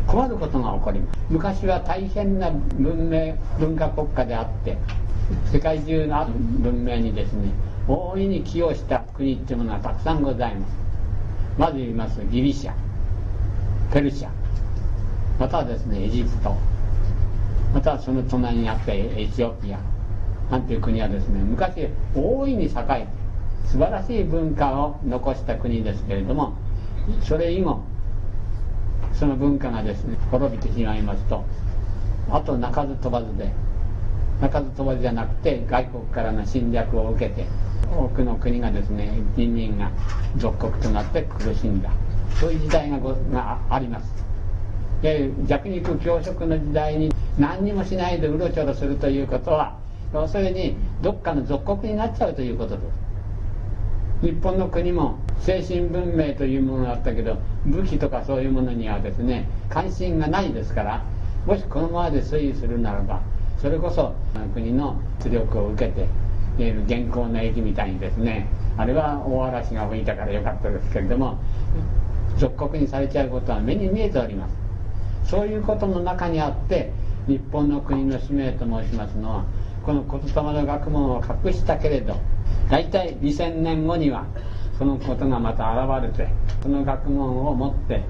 [0.07, 1.19] 困ることが起こります。
[1.29, 4.77] 昔は大変な文明文化国家であって
[5.51, 7.49] 世界中の文明にですね
[7.87, 10.73] 大いに寄与した国っていうものはたくさんございます。
[11.57, 12.19] まず言います。
[12.31, 12.73] ギリシャ
[13.93, 14.29] ペルシャ
[15.39, 16.55] またはですねエジプト
[17.73, 19.79] またはその隣にあったエチオピア
[20.49, 23.20] なんていう国はですね昔大いに栄えて
[23.65, 26.53] 素晴らしい文化を残した国ですけれども
[27.23, 27.83] それ以後
[29.13, 31.43] その文化がですね滅びてしまいますと
[32.29, 33.51] あと鳴かず飛ばずで
[34.41, 37.45] 鳴かず飛ばずじゃなくて外国からの侵略を受けて
[37.95, 39.91] 多くの国がですね人民が
[40.37, 41.91] 属国となって苦しんだ。
[42.39, 44.13] そういう時代がごがあります。
[45.01, 49.77] で弱肉強食の時代に何にもしないでうろちょろするということは
[50.13, 53.10] 要するにどっかの属国になっちゃうということです。
[54.21, 61.03] 日本の国も精神文明というものだったけど武器とかそういうものにはですね関心がないですから
[61.45, 63.21] もしこのままで推移するならば
[63.59, 64.13] それこそ
[64.53, 66.07] 国の圧力を受けて
[66.57, 68.47] いる現行の駅みたいにですね
[68.77, 71.39] あれは大嵐が吹いたからよかったですけれども
[72.37, 74.61] 属国にされちゃうことは目に見えております。
[75.23, 76.91] そういうことの中にあって
[77.27, 79.45] 日本の国の使命と申しますのは
[79.83, 82.15] この言霊の学問を隠したけれど
[82.69, 84.25] 大体2000年後には
[84.77, 88.03] そのことがまた現れてその学問をもって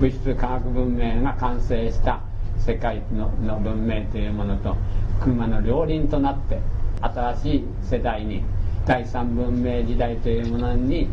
[0.00, 2.20] 物質科学文明が完成した
[2.58, 3.28] 世界の
[3.60, 4.76] 文明というものと
[5.20, 6.58] 車の両輪となって
[7.00, 8.42] 新しい世代に
[8.86, 11.08] 第三文明時代というものに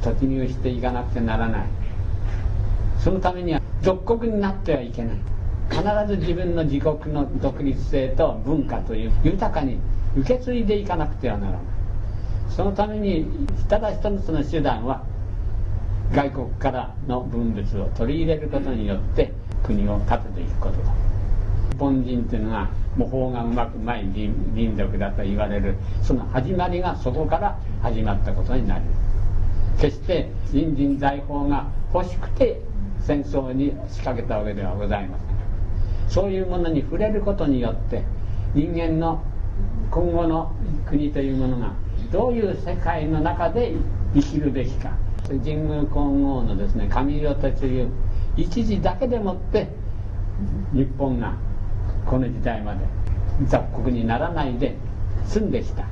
[0.00, 1.66] 突入していかなくてならない。
[2.98, 5.16] そのためには属国になってはいけない。
[5.70, 9.78] 必ず自分の自国の独立性と文化という豊かに
[10.16, 11.60] 受け継いでいかなくてはならない
[12.50, 13.26] そのために
[13.68, 15.04] ただ一つの手段は
[16.14, 19.32] 外国からの文物を取り入れることによって
[19.64, 20.92] 国を立てていくことだ。
[21.72, 28.82] 日本人っていうのが模倣がうまくない民族だと言われるその始まりがそこから始まったことになる。
[29.78, 32.62] 決して新人財宝が欲しくて
[33.00, 35.35] 戦争に仕掛けたわけではございません。
[36.08, 38.02] そういうものに触れることによって
[38.54, 39.22] 人間の
[39.90, 40.52] 今後の
[40.86, 41.72] 国というものが
[42.12, 43.74] どういう世界の中で
[44.14, 44.90] 生きるべきか。
[45.28, 47.90] 神宮皇后のですね神代という
[48.36, 49.68] 一時だけでもって
[50.72, 51.34] 日本が
[52.04, 52.80] この時代まで
[53.46, 54.76] 雑国にならないで
[55.26, 55.84] 済んできた。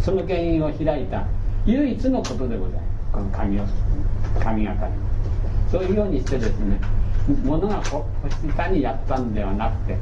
[0.00, 1.26] その原因を開いた
[1.64, 2.86] 唯一のことでございます。
[3.12, 3.64] この神を
[4.40, 4.92] 神がかり。
[5.70, 6.78] そういうようにしてですね
[7.44, 8.04] ものが星
[8.54, 9.96] 下にやったんではなくて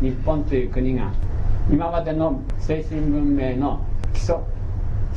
[0.00, 1.12] 日本という国が
[1.70, 4.36] 今までの精神文明の基礎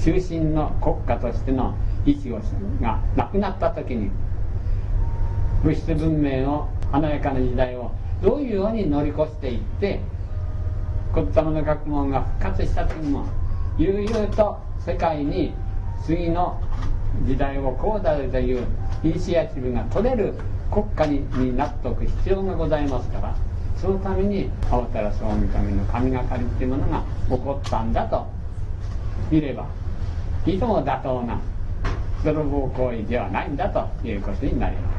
[0.03, 1.75] 中心の国家としての
[2.05, 2.39] 意思
[2.81, 4.11] がなくなった時に
[5.63, 7.91] 物質文明を華やかな時代を
[8.21, 10.01] どういうように乗り越していって
[11.13, 13.25] 骨玉の学問が復活した時も
[13.77, 15.53] 悠々と世界に
[16.05, 16.61] 次の
[17.25, 18.65] 時代をこうだという
[19.03, 20.33] イニシアチブが取れる
[20.72, 23.36] 国家にになっておく必要がございますから
[23.78, 28.26] そのために青太総御神の神がかりっていうものが起こったんだと
[29.30, 29.66] 見れば
[30.45, 31.39] いとも妥当な
[32.24, 34.95] 泥棒行為ではないんだということになります。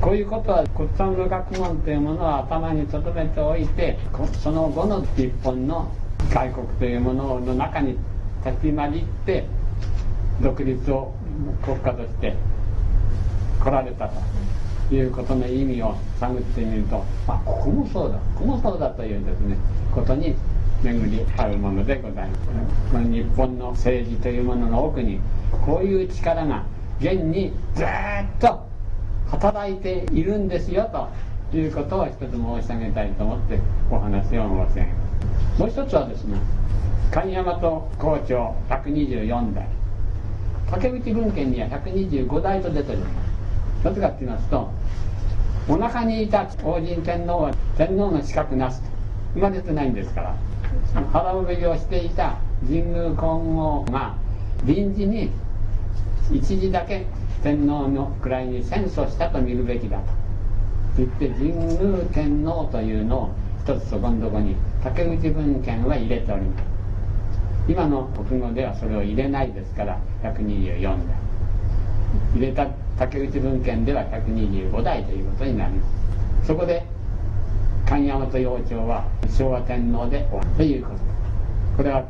[0.00, 3.98] こういうことは骨董の学問というものを頭に留めておいて
[4.40, 5.90] その後の日本の
[6.32, 7.98] 外国というものの中に
[8.46, 9.44] 立ち混じって
[10.40, 11.12] 独立を
[11.64, 12.36] 国家として
[13.60, 14.20] 来られたと。
[14.94, 19.56] いうことの意味を探ってみるとあここもそうだここもそうだというですね。
[19.94, 20.34] ことに
[20.82, 22.40] 巡り合うものでございます。
[22.92, 25.20] この日本の政治というものの奥に
[25.64, 26.64] こういう力が
[27.00, 27.86] 現にずっ
[28.40, 28.66] と
[29.28, 30.88] 働いているんですよ
[31.50, 33.58] ということを一つ申し上げたいと思って
[33.90, 34.96] お話を申し上げま
[35.56, 35.60] す。
[35.60, 36.38] もう一つはですね
[37.10, 39.68] 神山と校長124代。
[40.70, 43.27] 竹内文献には125代と出ております。
[43.84, 44.70] なぜかって言いますと
[45.68, 48.88] お腹にいた王神天皇は天皇の資格なすと。
[49.34, 50.34] 生まれてないんですから。
[51.12, 54.14] 腹産みをしていた神宮皇后が
[54.64, 55.30] 臨時に
[56.32, 57.04] 一時だけ
[57.42, 60.04] 天皇の位に戦争したと見るべきだと
[60.96, 63.30] 言って神宮天皇というのを
[63.62, 66.64] 一つそこのとこに竹内文献は入れております。
[67.68, 71.17] 今の国語ではそれを入れないですから124代
[72.34, 72.66] 入れた
[72.98, 75.86] 竹内文献では125代ということになりま
[76.42, 76.46] す。
[76.46, 76.84] そこで
[77.86, 80.50] 神山と幼鳥は昭和天皇で終わる。
[80.56, 80.96] ということ。
[81.76, 82.04] これは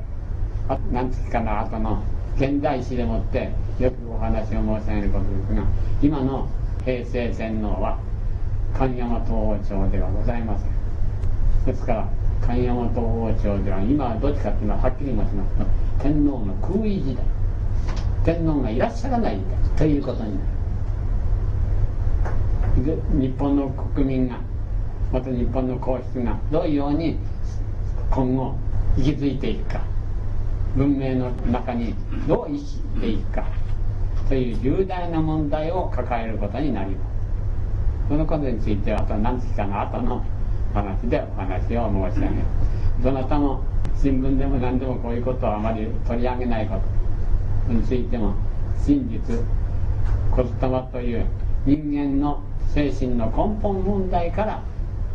[0.92, 2.02] 何月かの後の
[2.36, 5.64] 現代史でもってよくお話を申し上げることですが
[6.02, 6.48] 今の
[6.84, 7.98] 平成天皇は
[8.76, 10.70] 神山東王朝ではございません。
[11.66, 12.08] ですから
[12.46, 15.64] 神山東王朝では今はどっちかっていうのははっきり申しますと
[16.02, 17.37] 天皇の空位時代。
[18.28, 20.40] 天皇がいらっしゃらないんだということにな
[22.76, 22.84] る。
[22.84, 24.38] で日本の国民が
[25.10, 27.16] また日本の皇室がどういうように
[28.10, 28.54] 今後
[28.98, 29.80] 息づいていくか
[30.76, 31.94] 文明の中に
[32.28, 33.46] どう生きていくか
[34.28, 38.08] という重大な問題を抱えることになります。
[38.10, 40.22] そのことについてはあと何月かの後の
[40.74, 42.42] 話でお話を申し上げる
[43.02, 43.62] どなたも
[43.96, 46.97] 新聞でも何でもこういうことはあまり取り上げないこと。
[47.68, 48.34] についても
[48.84, 49.38] 真実
[50.36, 51.26] 言霊という
[51.66, 52.42] 人間の
[52.72, 54.62] 精神の根本問題から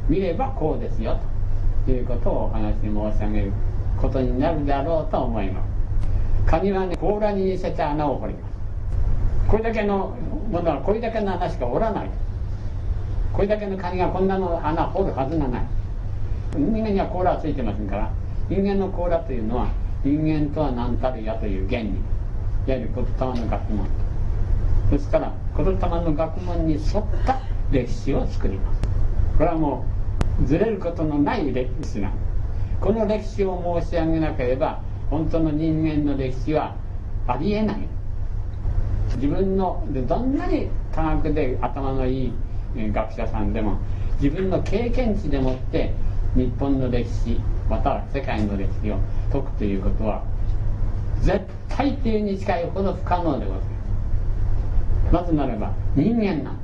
[0.09, 1.19] 見ればこうですよ
[1.85, 3.51] ということをお話に申し上げる
[3.99, 5.67] ことになるだろうと思います。
[6.45, 8.53] カニはね甲羅に似せて穴を掘ります。
[9.47, 10.15] これだけの
[10.51, 12.09] ものはこれだけの穴しかおらない。
[13.31, 15.65] これだけのカニがこんなの穴掘るはずがない。
[16.55, 18.11] 人間には甲羅はついてませんから
[18.49, 19.69] 人間の甲羅というのは
[20.03, 21.93] 人間とは何たるやという原理。
[22.65, 23.87] いわゆる言霊の学問。
[24.89, 26.83] ですから言霊の学問に沿っ
[27.25, 27.39] た
[27.71, 28.81] 歴史を作ります。
[29.37, 29.85] これはも
[30.41, 32.23] うずれることのない歴史なんです
[32.79, 36.75] この歴史を申し上げなければ本当の人間の歴史は
[37.27, 37.87] ありえない。
[39.15, 42.33] 自分のどんなに科学で頭のいい
[42.75, 43.77] 学者さんでも
[44.21, 45.93] 自分の経験値でもって
[46.35, 47.39] 日本の歴史
[47.69, 48.97] または世界の歴史を
[49.31, 50.23] 解くということは
[51.21, 56.57] 絶対というに近いほど不可能でございますなぜならば人間なん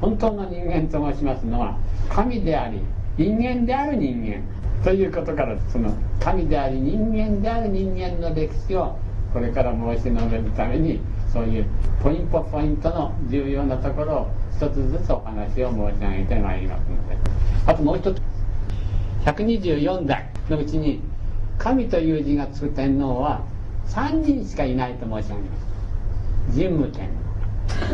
[0.00, 1.78] 本当の人間と申しますのは
[2.10, 2.80] 神であり
[3.16, 4.42] 人間である人間
[4.84, 8.98] ということからその神であり人間である人間の歴史を
[9.32, 11.00] これから申し述べるために
[11.32, 11.66] そういう
[12.02, 17.16] ポイントポイントの重要なところを一つずつお話を申し上げてまいりますので
[17.66, 18.22] あともう一つ
[19.24, 21.00] 124代のうちに
[21.58, 23.42] 神という字がつく天皇は
[23.88, 25.66] 3人しかいないと申し上げます。
[26.54, 27.26] 神武天皇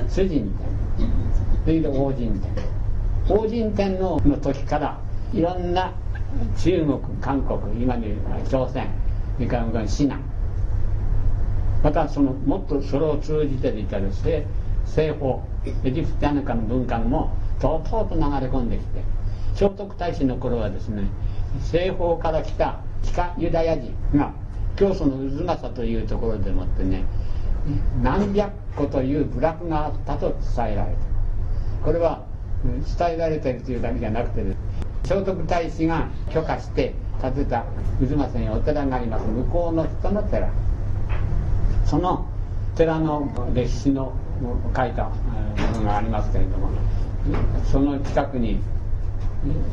[0.09, 1.23] 主人天皇
[1.65, 2.41] それで王神天
[3.27, 5.01] 皇王神天皇の時から
[5.33, 5.93] いろんな
[6.59, 8.19] 中国韓国今でいう
[8.49, 8.89] 朝鮮
[9.37, 10.19] それからシナ
[11.83, 14.47] またそのもっとそれを通じていたですね
[14.87, 15.43] 西方
[15.85, 19.03] エジプトやなんかの文化もとうとうと流れ込んできて
[19.55, 21.05] 聖徳太子の頃はですね
[21.61, 24.33] 西方から来た北ユダヤ人が
[24.77, 27.05] 教祖の渦政というところでもってね
[28.03, 30.99] 何百個という部落があったと伝えられて
[31.85, 32.25] これは
[32.99, 34.45] 伝えられているというだけじゃなくて
[35.05, 37.65] 聖徳太子が許可して建てた
[38.01, 39.27] 渦政にお寺があります。
[39.27, 40.49] 向こうの人の寺。
[41.87, 42.27] その
[42.75, 44.13] 寺の歴史の
[44.75, 45.15] 書いたも
[45.79, 46.71] のがありますけれども
[47.71, 48.61] その近くに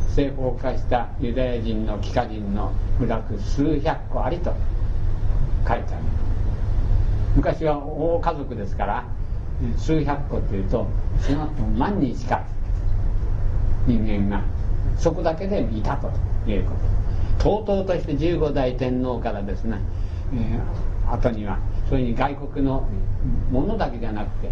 [0.10, 4.54] 西方化したユダヤ人の帰化人の部落数百個ありと。
[5.68, 6.03] 書いてある
[7.36, 9.05] 昔は大家族ですから
[9.78, 10.88] 数百個というと
[11.22, 11.47] その
[11.78, 12.43] 万人しか
[13.86, 14.43] 人間が
[14.97, 16.10] そこだけでいたと
[16.49, 16.99] いうこと。
[17.39, 19.80] とうとうとして15代天皇からですね、
[20.34, 21.57] えー、後には
[21.89, 22.88] そういう外国の
[23.49, 24.51] ものだけじゃなくて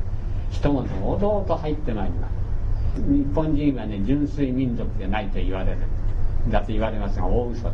[0.49, 3.01] 人も堂々と入ってまいります。
[3.01, 5.79] 日本人はね純粋民族じゃないと言われる。
[6.49, 7.69] だと言われますが大嘘。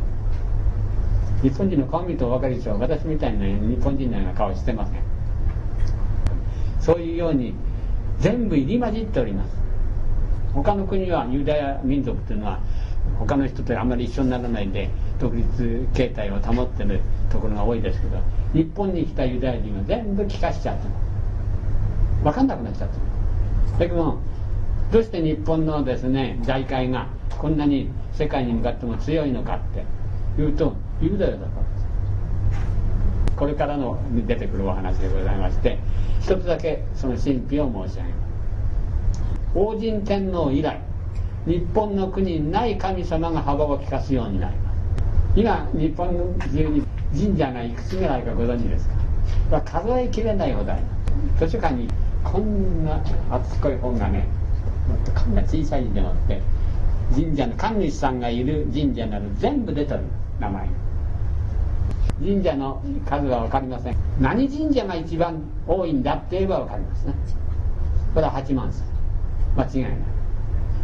[1.44, 5.02] 日本人の顔見ると分かりでしょう私みたいな日本人のような顔してません。
[6.80, 7.54] そういうように
[8.18, 9.54] 全部入り混じっております。
[10.54, 12.60] 他の国はユダヤ民族というのは
[13.18, 14.88] 他の人とあまり一緒にならないで
[15.20, 18.16] 独立形態を保ってるところが多いですけど
[18.54, 24.18] 日本に来たユダヤ人は全部聞かしちゃった分かんなくなっちゃっただけど
[24.92, 29.60] どうして日本のですね財界がこんなに世界に向かっても強いのかっ
[30.36, 30.74] ていうと
[31.04, 35.78] ユダヤだからですこれからの出てくるお話でございまして
[36.20, 38.24] 一つだけその神秘を申し上げます。
[39.54, 40.80] 王神天皇以来
[41.46, 44.76] 日本の国にない神様が幅を利かすようになります。
[45.36, 46.82] 今日本中に
[47.12, 48.88] 神社がいくつぐらいかご存知です
[49.50, 49.60] か？
[49.60, 50.88] 数えきれないほどありま
[51.38, 51.46] す。
[51.46, 51.88] 図書館に
[52.24, 52.98] こんな
[53.30, 54.26] 厚っこい本がね
[55.14, 56.40] こんな小さい字でもって
[57.14, 60.00] 神社の神主さんがいる神社など全部出てる
[60.40, 60.66] 名前。
[60.66, 60.83] が
[62.20, 63.96] 神社の数は分かりません。
[64.20, 67.14] 何神社が一番多いんだって言えば分かりますね。
[68.14, 68.86] これは八幡さん
[69.56, 69.96] 間違いない。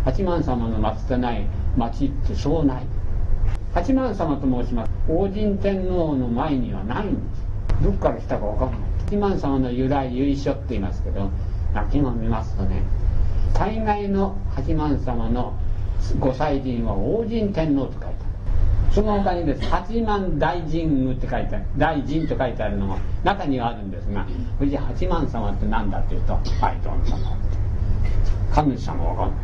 [0.04, 2.86] 八幡様の祀ってない町ってそうない。
[3.72, 4.90] 八幡様と申します。
[5.08, 7.84] 王神天皇の前にはないんです。
[7.84, 8.80] どっから来たか分かんない。
[9.10, 11.30] 八幡様の由来由緒って言いますけど
[11.74, 12.82] 泣きを見ますとね
[13.54, 15.54] 大概の八幡様の
[16.18, 18.14] ご祭神は王神天皇と書いてある。
[18.92, 24.26] その他にです八幡大神宮って書いてある大神と書いてあるのが中にはあるんですが
[24.58, 27.36] これじゃ八幡様って何だっていうとはいどん様
[28.52, 29.38] 神様は分かんない。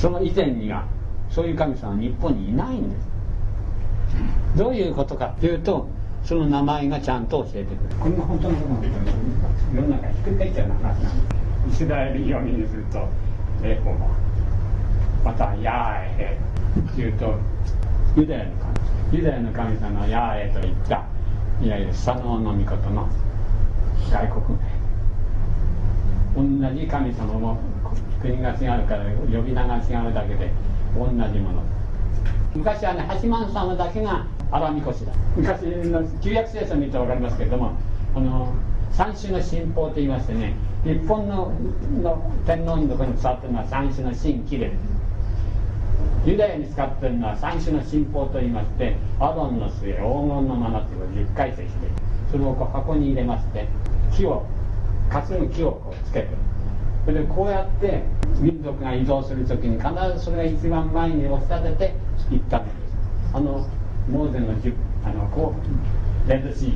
[0.00, 0.84] その以前には
[1.30, 3.06] そういう神様は日本にいないんです。
[4.56, 5.88] どういうことかっていうと
[6.24, 7.96] その名前がちゃんと教えてくれる。
[8.00, 11.34] こんな本当のことなんだけど世の中ひっくり返っちゃうような話なんで
[11.70, 13.08] イスラエル読みにすると
[13.64, 14.06] エホバ
[15.24, 16.38] またヤーエ
[16.94, 17.34] というと
[18.16, 21.04] ユダヤの神ユダヤの神様ヤーエといった。
[21.60, 23.10] いわゆる佐野の御事の
[24.10, 24.58] 外国
[26.34, 26.70] 名。
[26.70, 27.58] 同じ神様も
[28.22, 30.50] 国が違うから呼び名が違うだけで
[30.96, 31.62] 同じもの。
[32.54, 35.12] 昔はね八幡様だけが荒みこしだ。
[35.36, 37.76] 昔の旧約聖書を見ると分かりますけれども
[38.14, 38.54] あの
[38.92, 40.54] 三種の神宝といいましてね
[40.84, 41.52] 日本の
[42.46, 44.72] 天皇のところに伝わってるのは三種の神器で
[46.24, 50.02] ユダヤに使ってるのは三種の神宝といいましてアロンの末黄金
[50.48, 51.66] のマナっていうのを10回石で
[52.30, 53.68] それをこう箱に入れまして
[54.16, 54.44] 木を
[55.08, 56.28] 担ぐ木をこうつけて
[57.04, 58.02] それでこうやって
[58.40, 59.88] 民族が移動する時に必
[60.18, 61.94] ずそれが一番前に押し立てて
[62.30, 62.76] 行ったんです。
[63.32, 63.68] あの
[64.10, 64.48] モーゼの
[65.04, 66.72] あのこうレッドシ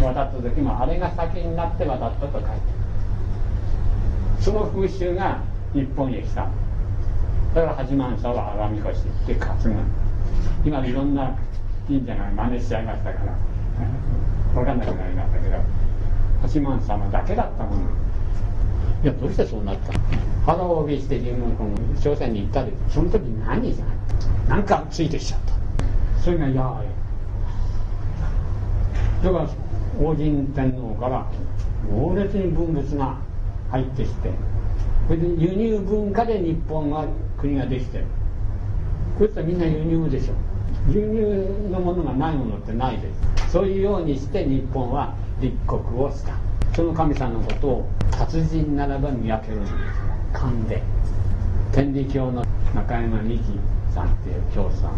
[0.00, 2.50] ー渡った時もあれが先になって渡ったと書いて
[4.40, 5.42] その風習が
[5.74, 6.48] 日本へ来た。
[7.54, 9.74] だから八幡様は阿弥陀しって担ぐ
[10.64, 11.36] 今いろんな
[11.86, 13.34] 神社が真似しちゃいましたから。
[14.54, 15.56] 分かんなくなりましたけど。
[16.42, 17.82] 八幡様だけだったもの。
[19.02, 19.94] いやどうしてそうなった
[20.44, 21.56] 腹を帯びして自分の
[22.00, 23.84] 朝鮮に行ったりその時何じゃ
[24.48, 25.54] なんかついてきちゃった。
[26.22, 26.84] それがやあ
[29.24, 29.48] だから
[29.98, 31.26] 王神天皇から
[31.90, 33.16] 猛烈に分別が
[33.70, 34.30] 入ってきて
[35.06, 37.06] それで輸入文化で日本が
[37.40, 38.04] 国ができてる。
[39.18, 40.34] こういったらみんな輸入でしょ。
[40.92, 43.08] 輸入のものがないものってないで
[43.46, 43.52] す。
[43.52, 46.34] そういうようにして日本は立国をした。
[46.74, 49.74] その神様のことを達人ならば見分けるんです。
[50.32, 50.82] 勘で
[51.72, 53.58] 天理教の中山美紀
[53.92, 54.96] さんっていう教師さんが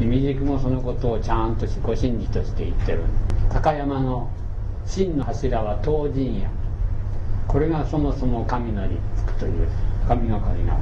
[0.00, 3.02] 意味軸もそのことをちゃんとご神事として言ってる。
[3.52, 4.30] 高山の
[4.86, 6.50] 真の柱は東神や。
[7.46, 9.68] これがそもそも神の立腹という。
[10.08, 10.78] 神がかりが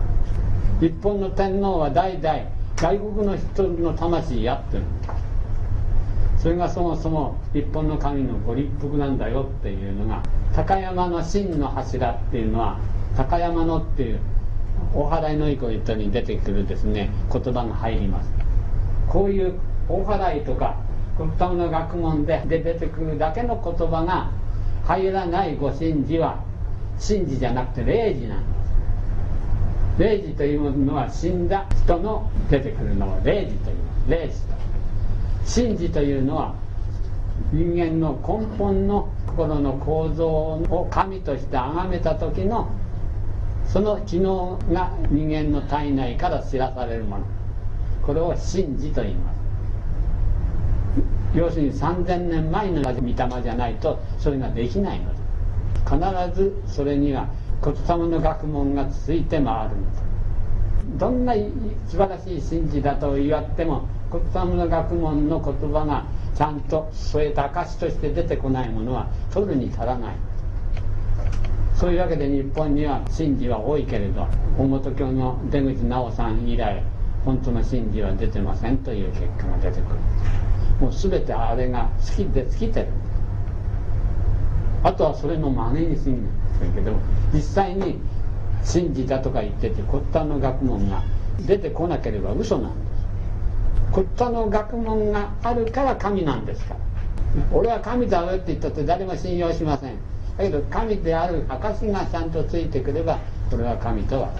[0.80, 2.38] 日本の天皇は代々
[2.76, 4.84] 外国の人の魂やってる
[6.38, 10.22] それがそもそも日本の神のご立腹なんだよっていうのが
[10.54, 12.78] 高山の真の柱っていうのは
[13.16, 14.20] 高山のっていう
[14.94, 18.30] 大払いのい子言ったに出てくるですね言葉が入ります
[19.08, 19.58] こういう
[19.88, 20.76] 大払いとか
[21.16, 24.30] 国タの学問で出てくるだけの言葉が
[24.84, 26.44] 入らないご神事は
[27.00, 28.55] 神事じゃなくて霊事なんです
[29.98, 33.76] 霊事というのは死んだ人の出てくるのは霊事と言いう
[34.10, 34.54] 霊事と
[35.54, 36.54] 神事というのは
[37.52, 42.70] 人間の根本の心の構造を神として崇めた時の
[43.66, 47.24] その機能が人間の体内から知らされるもの
[48.02, 49.36] これを神事と言います
[51.34, 55.20] 要するに3000年前の御霊じゃないとそれができないので
[55.84, 57.28] 必ずそれには
[57.62, 61.34] 骨様の学問がついて回るのどんな
[61.88, 70.16] 素晴らしい神事だと言わっても骨様の学問の言葉がちゃんと添えた証として出てこないものは取るに足らない。
[71.74, 74.26] そういうわけで日本には神事は多いけれど
[74.58, 76.82] 大本教の出口直さん以来
[77.24, 79.98] 本当の神事は出てませんという結果が出てくる。
[80.80, 82.88] もう全てあれが好きで尽きてる。
[84.82, 86.20] あとはそれの真似に過ぎない
[86.74, 86.92] けど
[87.32, 87.98] 実際に
[88.64, 91.02] 神事だとか言ってて骨端の学問が
[91.46, 93.06] 出てこなければ嘘なんです。
[93.92, 96.80] 骨端の学問があるから神なんですから。
[97.52, 99.96] 俺は神だよって言ったって誰も信用しません。
[100.38, 103.18] だけど神である証がちゃんとついてくれば
[103.50, 104.30] これは神とは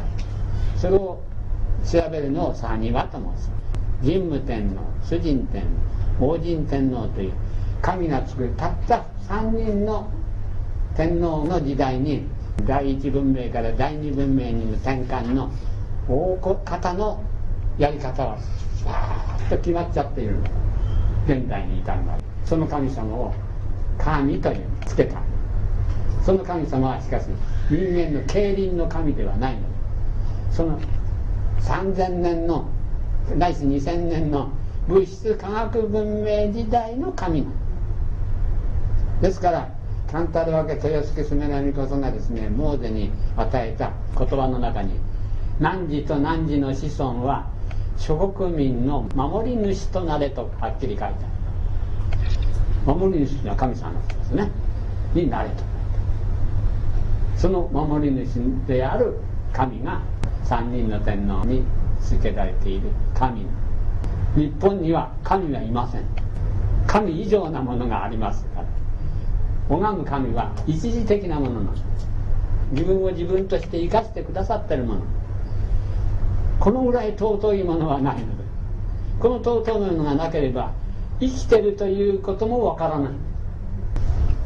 [0.76, 1.22] それを
[1.84, 3.50] 調べるのをサニワと申す。
[4.02, 5.62] 神武天皇主人天
[6.18, 7.32] 皇王神天皇という
[7.82, 10.10] 神が作るたった3人の
[10.96, 12.22] 天皇の時代に
[12.64, 15.50] 第一文明から第二文明に転換の
[16.08, 17.22] 大方の
[17.76, 18.38] やり方は
[18.82, 20.36] バーッと決まっちゃっている。
[21.26, 22.24] 現代に至るまで。
[22.46, 23.34] その神様を
[23.98, 25.20] 神というつけた。
[26.24, 27.26] その神様はしかし
[27.68, 29.60] 人間の競輪の神ではないの。
[30.50, 30.80] その
[31.60, 32.70] 3000年の
[33.36, 34.50] ないし2000年の
[34.88, 37.46] 物質科学文明時代の神。
[39.20, 39.75] ですから
[40.10, 44.98] カンタル分け豊助スメラミこそがですねモーゼに与えた言葉の中に
[45.60, 47.50] 汝と汝の子孫は
[47.98, 52.94] 諸国民の守り主となれとはっきり書いてある。
[52.94, 54.50] 守り主は神様ですね。
[55.14, 55.64] になれと
[57.36, 58.36] その守り主
[58.66, 59.18] である
[59.52, 60.00] 神が
[60.44, 61.64] 三人の天皇に
[62.00, 63.46] 付けられている神
[64.36, 66.02] 日本には神はいません。
[66.86, 68.75] 神以上なものがありますから。
[69.68, 71.84] 拝む神は一時的なものなんです
[72.72, 75.00] 自分を自分として生かしてくださってるもの。
[76.58, 78.44] このぐらい尊いものはないので
[79.20, 80.72] この尊いものがなければ
[81.20, 83.12] 生きてるということもわからない。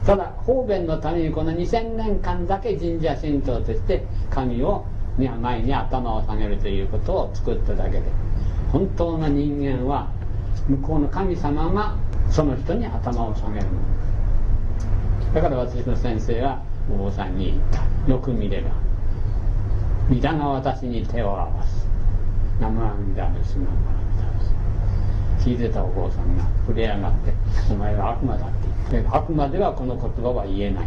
[0.04, 4.84] ただ方便のためにこの2000年間だけ神社神道として神を
[5.18, 8.02] 前に頭を下げるということを作っただけで
[8.72, 10.10] 本当の人間は
[10.68, 11.96] 向こうの神様が
[12.30, 13.70] その人に頭を下げるの。
[15.34, 16.62] だから私の先生は
[16.92, 18.70] お坊さんに言ったよく見れば
[20.08, 21.86] 皆が私に手を合わす。
[22.60, 23.76] 生阿弥陀です生阿弥
[24.18, 25.48] 陀です。
[25.48, 27.32] 聞いてたお坊さんが触れ上がって
[27.70, 28.54] 「お前は悪魔だ」って
[28.90, 30.86] 言って悪魔ではこの言葉は言えない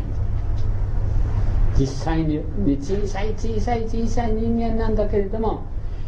[1.79, 2.39] 実際に
[2.79, 5.63] 小さい小さい小さい人間なんだけれども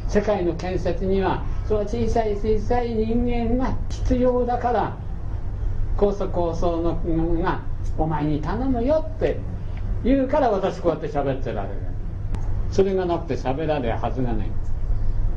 [0.07, 4.97] 世界の建設にはその小さい小さい人間が必要だから
[5.97, 7.61] 高速構想のが
[7.97, 9.39] お前に頼むよって
[10.03, 11.75] 言うから私こうやって喋ってられる。
[12.71, 14.47] それがなくて喋られるはずがない。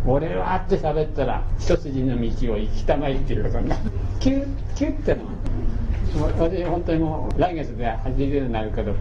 [0.06, 3.82] 俺はって喋ったら一筋の道を行きたまいっていうことになる
[4.20, 4.46] キュッ
[4.76, 5.22] キュッての
[6.38, 8.94] 私本当にもう来月で80になるけど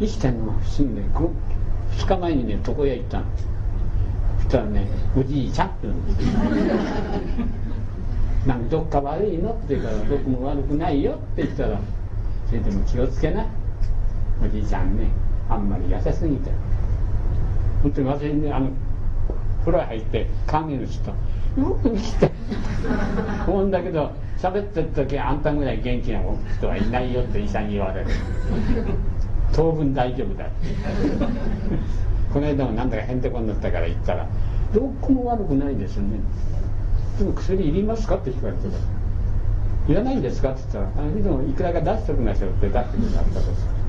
[0.00, 3.24] 生きてんのが不思議で2日前にね床屋行ったの。
[4.38, 6.32] そしたらね「おじいちゃん」って言うんですよ
[8.46, 11.78] なんどっか悪いのって言うから「どこも悪くないよ」って言ったら
[12.50, 13.46] 「それでも気をつけな。
[14.44, 15.06] おじいちゃんね
[15.48, 16.50] あんまり痩せすぎて」
[17.82, 18.70] 本当に私ねあの
[19.60, 21.14] 風呂入って鏡の人よ
[21.82, 22.30] く生きて。
[23.46, 26.20] 思うんだけど喋ってる時あんたぐらい元気な
[26.56, 28.06] 人はいないよって医者に言われる。
[29.52, 30.46] 当分大丈夫だ
[32.32, 34.26] この間もなんだかへんてこになったから言ったら
[34.72, 36.20] 「どこも悪くないですよね」
[37.18, 38.99] でも薬いりますかって聞かれてた
[39.90, 40.52] いらないんですか？
[40.52, 43.79] って言ったら、あのでもいくらか出しておきましょうって出してくださったと。